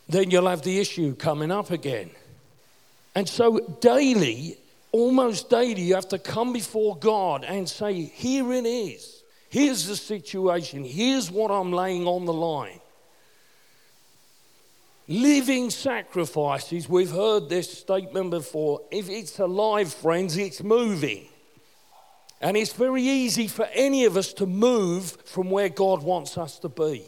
then 0.09 0.31
you'll 0.31 0.49
have 0.49 0.63
the 0.63 0.79
issue 0.79 1.17
coming 1.17 1.51
up 1.51 1.73
again. 1.73 2.11
And 3.15 3.29
so, 3.29 3.59
daily, 3.81 4.57
almost 4.91 5.51
daily, 5.51 5.83
you 5.83 5.95
have 5.95 6.09
to 6.09 6.19
come 6.19 6.53
before 6.53 6.97
God 6.97 7.45
and 7.45 7.69
say, 7.69 7.93
Here 7.93 8.53
it 8.53 8.67
is. 8.67 9.23
Here's 9.51 9.87
the 9.87 9.97
situation. 9.97 10.83
Here's 10.83 11.31
what 11.31 11.51
I'm 11.51 11.73
laying 11.73 12.07
on 12.07 12.25
the 12.25 12.33
line. 12.33 12.81
Living 15.09 15.69
sacrifices, 15.69 16.89
we've 16.89 17.11
heard 17.11 17.51
this 17.51 17.71
statement 17.71 18.31
before. 18.31 18.81
If 18.91 19.11
it's 19.11 19.39
alive, 19.39 19.93
friends, 19.93 20.39
it's 20.39 20.63
moving. 20.63 21.27
And 22.41 22.57
it's 22.57 22.73
very 22.73 23.03
easy 23.03 23.47
for 23.47 23.67
any 23.75 24.05
of 24.05 24.17
us 24.17 24.33
to 24.35 24.47
move 24.47 25.19
from 25.27 25.51
where 25.51 25.69
God 25.69 26.03
wants 26.03 26.39
us 26.39 26.59
to 26.61 26.69
be. 26.69 27.05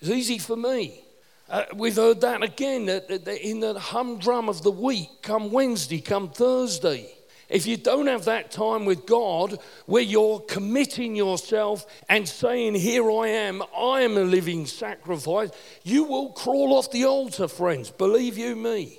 It's 0.00 0.10
easy 0.10 0.38
for 0.38 0.56
me. 0.56 1.02
Uh, 1.50 1.64
we've 1.74 1.96
heard 1.96 2.20
that 2.20 2.42
again 2.42 2.88
in 2.88 3.60
the 3.60 3.78
humdrum 3.78 4.48
of 4.48 4.62
the 4.62 4.70
week, 4.70 5.08
come 5.22 5.50
Wednesday, 5.50 6.00
come 6.00 6.28
Thursday. 6.28 7.10
If 7.48 7.66
you 7.66 7.78
don't 7.78 8.08
have 8.08 8.26
that 8.26 8.50
time 8.50 8.84
with 8.84 9.06
God 9.06 9.58
where 9.86 10.02
you're 10.02 10.40
committing 10.40 11.16
yourself 11.16 11.86
and 12.08 12.28
saying, 12.28 12.74
Here 12.74 13.10
I 13.10 13.28
am, 13.28 13.62
I 13.74 14.02
am 14.02 14.18
a 14.18 14.24
living 14.24 14.66
sacrifice, 14.66 15.50
you 15.82 16.04
will 16.04 16.30
crawl 16.32 16.74
off 16.74 16.90
the 16.90 17.06
altar, 17.06 17.48
friends. 17.48 17.88
Believe 17.90 18.36
you 18.36 18.54
me. 18.54 18.98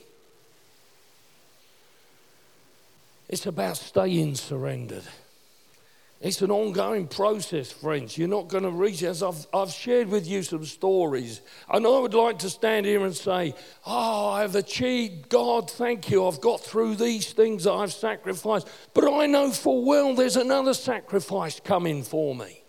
It's 3.28 3.46
about 3.46 3.78
staying 3.78 4.34
surrendered. 4.36 5.04
It's 6.22 6.42
an 6.42 6.52
ongoing 6.52 7.08
process, 7.08 7.72
friends. 7.72 8.18
You're 8.18 8.28
not 8.28 8.50
going 8.50 8.66
to 8.66 8.72
reach 8.72 9.04
as 9.04 9.24
I've, 9.24 9.48
I've 9.54 9.72
shared 9.72 10.10
with 10.10 10.28
you 10.28 10.44
some 10.44 10.66
stories. 10.66 11.40
And 11.70 11.88
I 11.88 11.98
would 11.98 12.14
like 12.14 12.40
to 12.40 12.50
stand 12.50 12.86
here 12.86 13.06
and 13.06 13.16
say, 13.16 13.56
ah, 13.86 14.26
Oh, 14.26 14.30
I've 14.32 14.56
achieved, 14.56 15.30
God, 15.30 15.72
thank 15.72 16.10
you. 16.10 16.28
I've 16.28 16.42
got 16.42 16.60
through 16.60 16.96
these 16.96 17.32
things 17.32 17.64
that 17.64 17.72
I've 17.72 17.94
sacrificed. 17.94 18.68
But 18.94 19.10
I 19.10 19.28
know 19.28 19.50
full 19.52 19.86
well 19.86 20.14
there's 20.14 20.36
another 20.36 20.74
sacrifice 20.74 21.62
coming 21.62 22.04
for 22.04 22.36
me. 22.36 22.64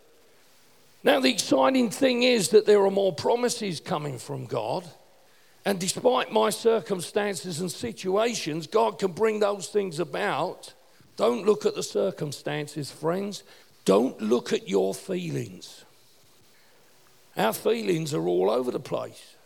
Now, 1.02 1.18
the 1.18 1.30
exciting 1.30 1.90
thing 1.90 2.22
is 2.22 2.50
that 2.50 2.66
there 2.66 2.84
are 2.84 2.90
more 2.90 3.12
promises 3.12 3.80
coming 3.80 4.18
from 4.18 4.46
God. 4.46 4.84
And 5.64 5.80
despite 5.80 6.32
my 6.32 6.50
circumstances 6.50 7.60
and 7.60 7.70
situations, 7.70 8.68
God 8.68 9.00
can 9.00 9.10
bring 9.10 9.40
those 9.40 9.66
things 9.68 9.98
about. 9.98 10.72
Don't 11.20 11.44
look 11.44 11.66
at 11.66 11.74
the 11.74 11.82
circumstances, 11.82 12.90
friends. 12.90 13.42
Don't 13.84 14.18
look 14.22 14.54
at 14.54 14.70
your 14.70 14.94
feelings. 14.94 15.84
Our 17.36 17.52
feelings 17.52 18.14
are 18.14 18.26
all 18.26 18.50
over 18.50 18.70
the 18.70 18.80
place. 18.80 19.36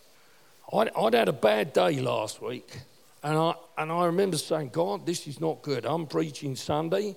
I'd, 0.72 0.90
I'd, 0.96 1.14
had 1.14 1.28
a 1.28 1.32
bad 1.32 1.72
day 1.72 1.98
last 1.98 2.40
week, 2.40 2.78
and 3.24 3.36
I, 3.36 3.54
and 3.76 3.90
I 3.90 4.04
remember 4.04 4.36
saying, 4.36 4.68
God, 4.68 5.04
this 5.04 5.26
is 5.26 5.40
not 5.40 5.62
good. 5.62 5.84
I'm 5.84 6.06
preaching 6.06 6.54
Sunday. 6.54 7.16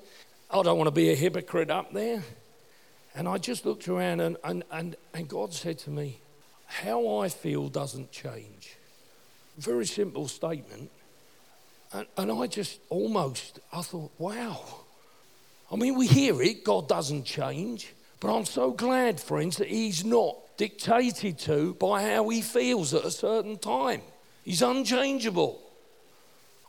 I 0.50 0.64
don't 0.64 0.80
want 0.80 0.88
to 0.88 0.92
be 0.92 1.12
a 1.12 1.16
hypocrite 1.16 1.70
up 1.70 1.94
there. 1.94 2.24
And 3.14 3.28
I 3.28 3.38
just 3.38 3.64
looked 3.64 3.88
around, 3.88 4.22
and, 4.22 4.38
and, 4.44 4.64
and, 4.72 4.96
and 5.14 5.28
God 5.28 5.54
said 5.54 5.78
to 5.80 5.92
me, 5.92 6.20
How 6.66 7.20
I 7.20 7.30
feel 7.30 7.70
doesn't 7.70 8.12
change. 8.12 8.76
Very 9.60 9.86
simple 9.86 10.28
statement. 10.28 10.90
And, 11.94 12.08
and 12.18 12.32
I 12.32 12.48
just 12.48 12.80
almost, 12.90 13.60
I 13.72 13.82
thought, 13.82 14.12
wow. 14.18 14.62
I 15.72 15.76
mean, 15.76 15.96
we 15.96 16.08
hear 16.08 16.42
it, 16.42 16.64
God 16.64 16.88
doesn't 16.88 17.24
change. 17.24 17.94
But 18.20 18.36
I'm 18.36 18.46
so 18.46 18.72
glad, 18.72 19.20
friends, 19.20 19.58
that 19.58 19.68
He's 19.68 20.04
not 20.04 20.36
dictated 20.58 21.38
to 21.40 21.76
by 21.76 22.04
how 22.04 22.30
He 22.30 22.42
feels 22.42 22.94
at 22.94 23.06
a 23.06 23.12
certain 23.12 23.58
time. 23.58 24.02
He's 24.44 24.62
unchangeable. 24.62 25.62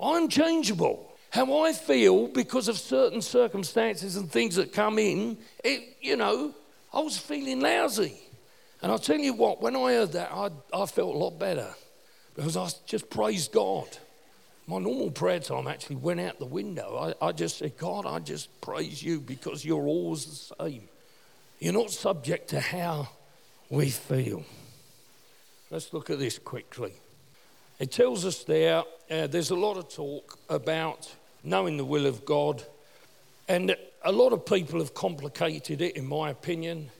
I'm 0.01 0.29
changeable. 0.29 1.05
How 1.31 1.65
I 1.65 1.73
feel 1.73 2.29
because 2.29 2.69
of 2.69 2.79
certain 2.79 3.21
circumstances 3.21 4.17
and 4.17 4.31
things 4.31 4.57
that 4.57 4.73
come 4.73 4.99
in, 4.99 5.37
it, 5.63 5.97
you 6.01 6.17
know, 6.17 6.55
I 6.93 7.01
was 7.01 7.19
feeling 7.19 7.61
lousy. 7.61 8.19
And 8.81 8.91
I'll 8.93 8.99
tell 8.99 9.19
you 9.19 9.35
what, 9.35 9.61
when 9.61 9.77
I 9.77 9.93
heard 9.93 10.13
that, 10.13 10.31
I, 10.33 10.51
I 10.73 10.87
felt 10.87 11.15
a 11.15 11.19
lot 11.19 11.39
better 11.39 11.69
because 12.35 12.57
I 12.57 12.69
just 12.87 13.11
praised 13.11 13.53
God 13.53 13.89
my 14.69 14.79
normal 14.79 15.11
prayer 15.11 15.41
time 15.41 15.67
actually 15.67 15.97
went 15.97 16.21
out 16.21 16.39
the 16.39 16.45
window. 16.45 17.15
I, 17.23 17.29
I 17.29 17.33
just 17.33 17.57
said, 17.57 17.79
God, 17.79 18.05
I 18.05 18.19
just 18.19 18.61
praise 18.61 19.03
you 19.03 19.19
because 19.19 19.65
you're 19.65 19.87
always 19.87 20.27
the 20.27 20.55
same. 20.63 20.83
You're 21.59 21.73
not 21.73 21.91
subject 21.91 22.51
to 22.51 22.61
how 22.61 23.09
we 23.71 23.89
feel. 23.89 24.45
Let's 25.71 25.95
look 25.95 26.11
at 26.11 26.19
this 26.19 26.39
quickly. 26.39 26.93
It 27.79 27.91
tells 27.91 28.27
us 28.27 28.45
there, 28.45 28.83
uh, 29.11 29.27
there's 29.27 29.51
a 29.51 29.57
lot 29.57 29.79
of 29.79 29.89
talk 29.89 30.39
about 30.51 31.11
knowing 31.43 31.79
the 31.79 31.85
will 31.85 32.05
of 32.05 32.27
God, 32.27 32.63
and 33.49 33.75
a 34.05 34.13
lot 34.13 34.35
of 34.35 34.45
people 34.45 34.81
have 34.81 34.93
complicated 34.93 35.81
it, 35.81 35.97
in 35.97 36.07
my 36.07 36.29
opinion. 36.29 36.91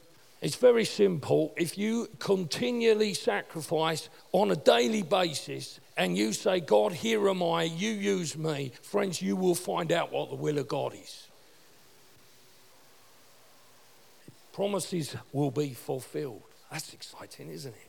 It's 0.41 0.55
very 0.55 0.85
simple. 0.85 1.53
If 1.55 1.77
you 1.77 2.07
continually 2.17 3.13
sacrifice 3.13 4.09
on 4.31 4.49
a 4.49 4.55
daily 4.55 5.03
basis 5.03 5.79
and 5.99 6.17
you 6.17 6.31
say, 6.31 6.61
God, 6.61 6.93
here 6.93 7.27
am 7.27 7.43
I, 7.43 7.63
you 7.63 7.89
use 7.89 8.37
me, 8.37 8.71
friends, 8.81 9.21
you 9.21 9.35
will 9.35 9.53
find 9.53 9.91
out 9.91 10.13
what 10.13 10.29
the 10.29 10.37
will 10.37 10.57
of 10.57 10.69
God 10.69 10.93
is. 10.93 11.27
Promises 14.53 15.13
will 15.33 15.51
be 15.51 15.73
fulfilled. 15.73 16.41
That's 16.71 16.93
exciting, 16.93 17.49
isn't 17.49 17.73
it? 17.73 17.87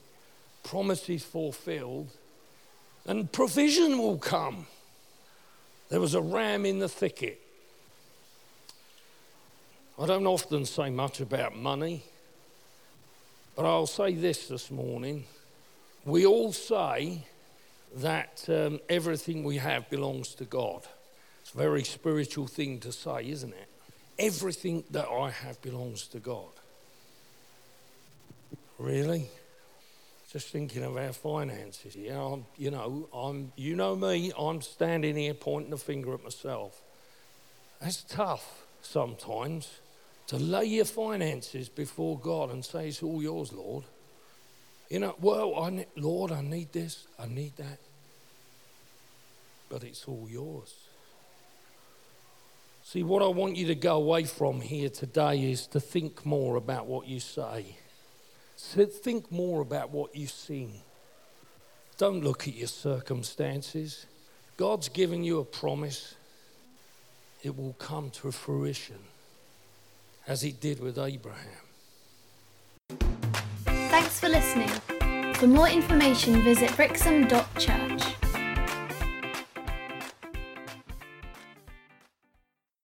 Promises 0.65 1.23
fulfilled, 1.23 2.09
and 3.07 3.31
provision 3.31 3.97
will 3.97 4.19
come. 4.19 4.67
There 5.89 6.01
was 6.01 6.15
a 6.15 6.21
ram 6.21 6.67
in 6.67 6.81
the 6.81 6.89
thicket. 6.89 7.41
I 9.97 10.07
don't 10.07 10.27
often 10.27 10.65
say 10.65 10.91
much 10.91 11.21
about 11.21 11.57
money. 11.57 12.03
But 13.55 13.67
I'll 13.67 13.87
say 13.87 14.15
this 14.15 14.49
this 14.49 14.69
morning. 14.69 15.27
We 16.05 16.27
all 16.27 16.53
say 16.53 17.27
that 17.97 18.45
um, 18.49 18.81
everything 18.89 19.45
we 19.45 19.57
have 19.57 19.91
belongs 19.91 20.35
to 20.37 20.45
God. 20.45 20.87
It's 21.43 21.53
a 21.55 21.59
very 21.59 21.85
spiritual 21.85 22.47
thing 22.47 22.79
to 22.81 22.93
say, 22.93 23.29
isn't 23.29 23.53
it? 23.53 23.69
Everything 24.19 24.85
that 24.91 25.09
I 25.09 25.31
have 25.31 25.61
belongs 25.63 26.07
to 26.09 26.19
God. 26.19 26.51
Really? 28.79 29.29
Just 30.33 30.49
thinking 30.49 30.85
of 30.85 30.97
our 30.97 31.13
finances. 31.13 31.97
Yeah, 31.97 32.23
I'm, 32.23 32.47
you 32.57 32.71
know, 32.71 33.09
I'm, 33.13 33.53
you 33.57 33.75
know 33.75 33.97
me, 33.97 34.33
I'm 34.39 34.63
standing 34.63 35.17
here 35.17 35.35
pointing 35.35 35.73
a 35.73 35.79
finger 35.79 36.15
at 36.15 36.23
myself. 36.23 36.81
That's 37.81 38.03
tough 38.03 38.63
sometimes 38.83 39.69
to 40.29 40.37
lay 40.37 40.67
your 40.67 40.85
finances 40.85 41.69
before 41.69 42.19
God 42.19 42.51
and 42.51 42.65
say, 42.65 42.89
It's 42.89 43.03
all 43.03 43.21
yours, 43.21 43.53
Lord. 43.53 43.85
You 44.91 44.99
know, 44.99 45.15
well, 45.21 45.55
I 45.59 45.71
need, 45.71 45.87
Lord, 45.97 46.33
I 46.33 46.43
need 46.43 46.73
this, 46.73 47.07
I 47.19 47.27
need 47.27 47.57
that. 47.57 47.79
But 49.71 49.85
it's 49.85 50.05
all 50.07 50.27
yours. 50.29 50.75
See, 52.83 53.05
what 53.05 53.23
I 53.23 53.29
want 53.29 53.57
you 53.57 53.69
to 53.69 53.77
go 53.77 53.97
away 53.97 54.25
from 54.25 54.61
here 54.61 54.89
today 54.89 55.53
is 55.53 55.69
to 55.69 55.79
think 55.79 56.27
more 56.27 56.57
about 56.57 56.87
what 56.87 57.07
you 57.07 57.21
say. 57.21 57.77
So 58.57 58.85
think 58.85 59.31
more 59.31 59.61
about 59.61 59.91
what 59.91 60.17
you 60.17 60.27
sing. 60.27 60.73
Don't 61.97 62.25
look 62.25 62.49
at 62.49 62.55
your 62.57 62.67
circumstances. 62.67 64.07
God's 64.57 64.89
given 64.89 65.23
you 65.23 65.39
a 65.39 65.45
promise, 65.45 66.17
it 67.45 67.57
will 67.57 67.75
come 67.75 68.11
to 68.11 68.33
fruition 68.33 68.99
as 70.27 70.43
it 70.43 70.61
did 70.61 70.81
with 70.81 70.99
Abraham. 70.99 71.70
Thanks 74.11 74.19
for 74.19 74.29
listening. 74.29 75.35
For 75.35 75.47
more 75.47 75.69
information, 75.69 76.43
visit 76.43 76.75
brixham.church. 76.75 78.20